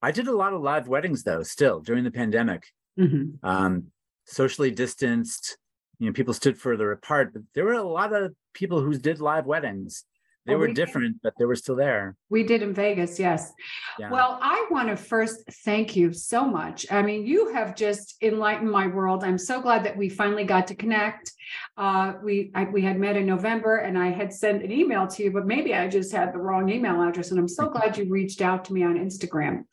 i 0.02 0.10
did 0.10 0.28
a 0.28 0.36
lot 0.36 0.52
of 0.54 0.62
live 0.62 0.86
weddings 0.88 1.22
though 1.24 1.42
still 1.42 1.80
during 1.80 2.04
the 2.04 2.10
pandemic. 2.10 2.62
Mhm. 2.98 3.38
um 3.42 3.84
socially 4.26 4.70
distanced 4.70 5.58
you 5.98 6.06
know 6.06 6.12
people 6.12 6.32
stood 6.34 6.56
further 6.58 6.92
apart 6.92 7.32
but 7.32 7.42
there 7.54 7.64
were 7.64 7.72
a 7.74 7.82
lot 8.00 8.12
of 8.14 8.34
people 8.54 8.80
who 8.80 8.96
did 8.96 9.20
live 9.20 9.44
weddings 9.46 10.04
they 10.46 10.54
were 10.54 10.66
we 10.66 10.74
did. 10.74 10.76
different 10.76 11.16
but 11.22 11.32
they 11.38 11.44
were 11.44 11.56
still 11.56 11.76
there 11.76 12.16
We 12.30 12.42
did 12.42 12.62
in 12.62 12.74
Vegas, 12.74 13.18
yes. 13.18 13.52
yeah 13.98 14.10
Well, 14.10 14.38
I 14.42 14.66
want 14.70 14.88
to 14.88 14.96
first 14.96 15.44
thank 15.64 15.96
you 15.96 16.12
so 16.12 16.44
much. 16.44 16.86
I 16.90 17.02
mean, 17.02 17.26
you 17.26 17.52
have 17.54 17.74
just 17.74 18.16
enlightened 18.22 18.70
my 18.70 18.86
world. 18.86 19.24
I'm 19.24 19.38
so 19.38 19.60
glad 19.60 19.84
that 19.84 19.96
we 19.96 20.08
finally 20.08 20.44
got 20.44 20.66
to 20.68 20.74
connect. 20.74 21.32
Uh, 21.76 22.14
we 22.22 22.50
I, 22.54 22.64
we 22.64 22.82
had 22.82 22.98
met 22.98 23.16
in 23.16 23.26
November, 23.26 23.78
and 23.78 23.98
I 23.98 24.08
had 24.08 24.32
sent 24.32 24.62
an 24.62 24.72
email 24.72 25.06
to 25.06 25.22
you, 25.24 25.30
but 25.30 25.46
maybe 25.46 25.74
I 25.74 25.88
just 25.88 26.12
had 26.12 26.32
the 26.32 26.38
wrong 26.38 26.68
email 26.68 27.00
address. 27.02 27.30
And 27.30 27.38
I'm 27.38 27.48
so 27.48 27.68
glad 27.74 27.96
you 27.96 28.06
reached 28.08 28.40
out 28.40 28.64
to 28.66 28.72
me 28.72 28.82
on 28.82 28.96
Instagram. 28.96 29.64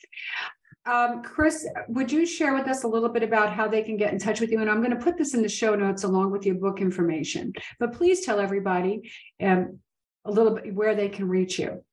Um, 0.85 1.21
Chris, 1.21 1.67
would 1.89 2.11
you 2.11 2.25
share 2.25 2.55
with 2.55 2.67
us 2.67 2.83
a 2.83 2.87
little 2.87 3.09
bit 3.09 3.21
about 3.21 3.53
how 3.53 3.67
they 3.67 3.83
can 3.83 3.97
get 3.97 4.11
in 4.13 4.19
touch 4.19 4.41
with 4.41 4.51
you? 4.51 4.61
And 4.61 4.69
I'm 4.69 4.81
going 4.81 4.97
to 4.97 5.03
put 5.03 5.17
this 5.17 5.35
in 5.35 5.43
the 5.43 5.49
show 5.49 5.75
notes 5.75 6.03
along 6.03 6.31
with 6.31 6.45
your 6.45 6.55
book 6.55 6.81
information. 6.81 7.53
But 7.79 7.93
please 7.93 8.25
tell 8.25 8.39
everybody 8.39 9.11
um, 9.41 9.79
a 10.25 10.31
little 10.31 10.55
bit 10.55 10.73
where 10.73 10.95
they 10.95 11.09
can 11.09 11.27
reach 11.27 11.59
you. 11.59 11.83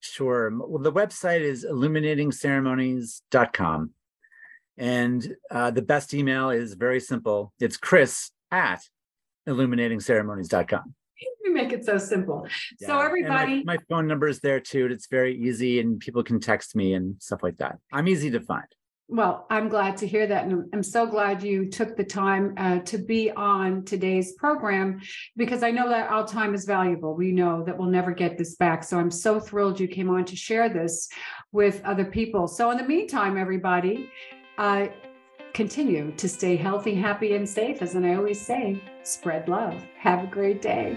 Sure. 0.00 0.50
Well, 0.56 0.82
the 0.82 0.92
website 0.92 1.40
is 1.40 1.64
illuminatingceremonies.com. 1.64 3.90
And 4.78 5.36
uh, 5.50 5.70
the 5.70 5.80
best 5.82 6.12
email 6.12 6.50
is 6.50 6.74
very 6.74 7.00
simple 7.00 7.52
it's 7.58 7.78
chris 7.78 8.30
at 8.50 8.82
illuminatingceremonies.com. 9.48 10.94
You 11.44 11.54
make 11.54 11.72
it 11.72 11.84
so 11.84 11.96
simple. 11.98 12.46
So 12.78 12.80
Yeah. 12.80 12.88
And 12.88 12.98
my- 12.98 13.04
everybody, 13.06 13.64
my, 13.64 13.78
phone 13.88 14.06
number 14.06 14.28
is 14.28 14.40
there 14.40 14.60
too. 14.60 14.86
It's 14.90 15.06
very 15.08 15.34
easy 15.36 15.80
and 15.80 15.98
people 15.98 16.22
can 16.22 16.38
text 16.40 16.76
me 16.76 16.92
and 16.94 17.20
stuff 17.22 17.42
like 17.42 17.56
that. 17.58 17.78
I'm 17.92 18.06
easy 18.06 18.30
to 18.32 18.40
find. 18.40 18.66
Well, 19.08 19.46
I'm 19.50 19.68
glad 19.68 19.96
to 19.98 20.06
hear 20.06 20.26
that. 20.26 20.44
And 20.44 20.68
I'm- 20.72 20.82
so 20.82 21.06
glad 21.06 21.42
you 21.42 21.68
took 21.68 21.96
the 21.96 22.04
time 22.04 22.54
uh, 22.56 22.78
to 22.80 22.98
be 22.98 23.30
on 23.32 23.84
today's 23.84 24.32
program 24.32 25.00
because 25.36 25.62
I 25.62 25.70
know 25.70 25.88
that 25.88 26.10
our 26.10 26.26
time 26.26 26.54
is 26.54 26.64
valuable. 26.64 27.14
We 27.14 27.32
know 27.32 27.62
that 27.64 27.76
we'll 27.76 27.90
never 27.90 28.12
get 28.12 28.38
this 28.38 28.56
back. 28.56 28.82
So 28.84 28.98
I'm 28.98 29.10
so 29.10 29.38
thrilled 29.38 29.78
you 29.78 29.88
came 29.88 30.08
on 30.08 30.24
to 30.26 30.36
share 30.36 30.68
this 30.68 31.08
with 31.52 31.82
other 31.84 32.04
people. 32.04 32.48
So 32.48 32.70
in 32.70 32.78
the 32.78 32.84
meantime, 32.84 33.36
everybody, 33.36 34.10
uh, 34.58 34.86
continue 35.54 36.12
to 36.12 36.28
stay 36.28 36.56
healthy, 36.56 36.94
happy, 36.94 37.34
and 37.34 37.48
safe. 37.48 37.82
As 37.82 37.96
I 37.96 38.14
always 38.14 38.40
say, 38.40 38.80
spread 39.02 39.48
love. 39.48 39.74
Have 39.98 40.24
a 40.24 40.26
great 40.26 40.60
day. 40.60 40.96